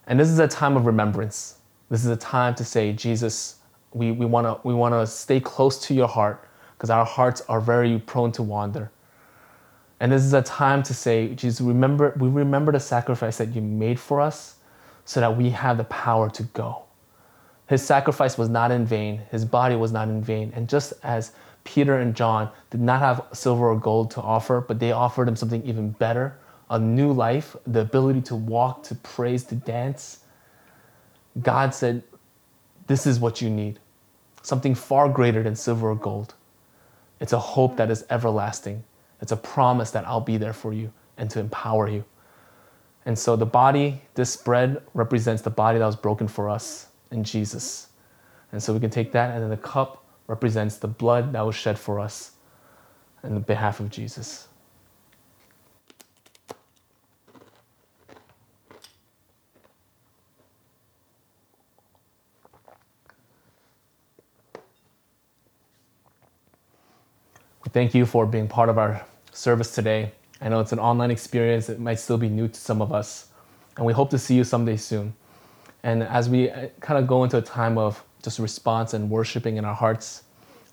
And 0.06 0.18
this 0.18 0.28
is 0.28 0.38
a 0.38 0.48
time 0.48 0.76
of 0.76 0.86
remembrance. 0.86 1.58
This 1.90 2.04
is 2.04 2.10
a 2.10 2.16
time 2.16 2.54
to 2.56 2.64
say, 2.64 2.92
Jesus, 2.92 3.56
we, 3.92 4.10
we 4.10 4.26
want 4.26 4.46
to 4.46 4.66
we 4.66 4.74
wanna 4.74 5.06
stay 5.06 5.40
close 5.40 5.78
to 5.86 5.94
your 5.94 6.08
heart 6.08 6.44
because 6.76 6.90
our 6.90 7.04
hearts 7.04 7.42
are 7.48 7.60
very 7.60 7.98
prone 7.98 8.32
to 8.32 8.42
wander. 8.42 8.90
And 10.00 10.12
this 10.12 10.22
is 10.22 10.32
a 10.32 10.42
time 10.42 10.82
to 10.84 10.94
say, 10.94 11.34
Jesus, 11.34 11.60
remember, 11.60 12.14
we 12.18 12.28
remember 12.28 12.70
the 12.70 12.80
sacrifice 12.80 13.38
that 13.38 13.54
you 13.54 13.60
made 13.60 13.98
for 13.98 14.20
us 14.20 14.56
so 15.04 15.20
that 15.20 15.36
we 15.36 15.50
have 15.50 15.76
the 15.76 15.84
power 15.84 16.30
to 16.30 16.42
go. 16.44 16.84
His 17.68 17.82
sacrifice 17.82 18.38
was 18.38 18.48
not 18.48 18.70
in 18.70 18.86
vain, 18.86 19.20
his 19.30 19.44
body 19.44 19.76
was 19.76 19.92
not 19.92 20.08
in 20.08 20.22
vain. 20.22 20.52
And 20.56 20.68
just 20.68 20.94
as 21.02 21.32
Peter 21.64 21.98
and 21.98 22.16
John 22.16 22.50
did 22.70 22.80
not 22.80 23.00
have 23.00 23.26
silver 23.32 23.68
or 23.68 23.78
gold 23.78 24.10
to 24.12 24.22
offer, 24.22 24.62
but 24.62 24.78
they 24.78 24.92
offered 24.92 25.28
him 25.28 25.36
something 25.36 25.62
even 25.64 25.90
better 25.90 26.38
a 26.70 26.78
new 26.78 27.12
life, 27.12 27.56
the 27.66 27.80
ability 27.80 28.20
to 28.20 28.36
walk, 28.36 28.82
to 28.84 28.94
praise, 28.94 29.44
to 29.44 29.54
dance. 29.54 30.20
God 31.42 31.74
said, 31.74 32.02
This 32.86 33.06
is 33.06 33.20
what 33.20 33.40
you 33.40 33.50
need 33.50 33.78
something 34.42 34.74
far 34.74 35.10
greater 35.10 35.42
than 35.42 35.54
silver 35.54 35.90
or 35.90 35.94
gold. 35.94 36.34
It's 37.20 37.34
a 37.34 37.38
hope 37.38 37.76
that 37.76 37.90
is 37.90 38.06
everlasting. 38.08 38.82
It's 39.20 39.32
a 39.32 39.36
promise 39.36 39.90
that 39.90 40.06
I'll 40.06 40.20
be 40.20 40.38
there 40.38 40.54
for 40.54 40.72
you 40.72 40.90
and 41.18 41.28
to 41.30 41.40
empower 41.40 41.88
you. 41.88 42.04
And 43.04 43.18
so 43.18 43.36
the 43.36 43.44
body, 43.44 44.02
this 44.14 44.36
bread 44.36 44.80
represents 44.94 45.42
the 45.42 45.50
body 45.50 45.78
that 45.78 45.84
was 45.84 45.96
broken 45.96 46.28
for 46.28 46.48
us 46.48 46.86
in 47.10 47.24
Jesus. 47.24 47.88
And 48.52 48.62
so 48.62 48.72
we 48.72 48.80
can 48.80 48.90
take 48.90 49.12
that, 49.12 49.34
and 49.34 49.42
then 49.42 49.50
the 49.50 49.56
cup 49.56 50.04
represents 50.26 50.76
the 50.76 50.88
blood 50.88 51.32
that 51.32 51.44
was 51.44 51.54
shed 51.54 51.78
for 51.78 52.00
us 52.00 52.32
in 53.22 53.34
the 53.34 53.40
behalf 53.40 53.80
of 53.80 53.90
Jesus. 53.90 54.48
We 67.64 67.70
thank 67.72 67.94
you 67.94 68.06
for 68.06 68.24
being 68.24 68.48
part 68.48 68.70
of 68.70 68.78
our 68.78 69.04
service 69.32 69.74
today. 69.74 70.12
I 70.40 70.48
know 70.48 70.60
it's 70.60 70.72
an 70.72 70.78
online 70.78 71.10
experience, 71.10 71.68
it 71.68 71.78
might 71.78 71.98
still 71.98 72.16
be 72.16 72.28
new 72.28 72.48
to 72.48 72.58
some 72.58 72.80
of 72.80 72.92
us, 72.92 73.28
and 73.76 73.84
we 73.84 73.92
hope 73.92 74.08
to 74.10 74.18
see 74.18 74.34
you 74.34 74.44
someday 74.44 74.76
soon. 74.76 75.14
And 75.82 76.02
as 76.02 76.28
we 76.28 76.50
uh, 76.50 76.68
kind 76.80 76.98
of 76.98 77.06
go 77.06 77.24
into 77.24 77.38
a 77.38 77.42
time 77.42 77.78
of 77.78 78.02
just 78.22 78.38
response 78.38 78.94
and 78.94 79.08
worshiping 79.10 79.56
in 79.56 79.64
our 79.64 79.74
hearts, 79.74 80.24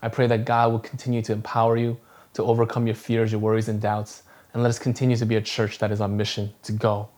I 0.02 0.10
pray 0.10 0.28
that 0.28 0.46
God 0.46 0.72
will 0.72 0.80
continue 0.80 1.22
to 1.24 1.34
empower 1.34 1.78
you 1.78 1.98
to 2.34 2.44
overcome 2.44 2.86
your 2.86 2.96
fears, 2.96 3.32
your 3.32 3.39
worries, 3.39 3.70
and 3.70 3.82
doubts. 3.82 4.24
And 4.54 4.63
let 4.63 4.70
us 4.70 4.80
continue 4.80 5.15
to 5.18 5.26
be 5.26 5.36
a 5.36 5.41
church 5.41 5.80
that 5.80 5.91
is 5.91 6.02
on 6.02 6.15
mission 6.18 6.54
to 6.63 6.72
go. 6.72 7.10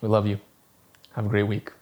We 0.00 0.08
love 0.08 0.26
you. 0.26 0.38
Have 1.12 1.26
a 1.26 1.28
great 1.28 1.44
week. 1.44 1.72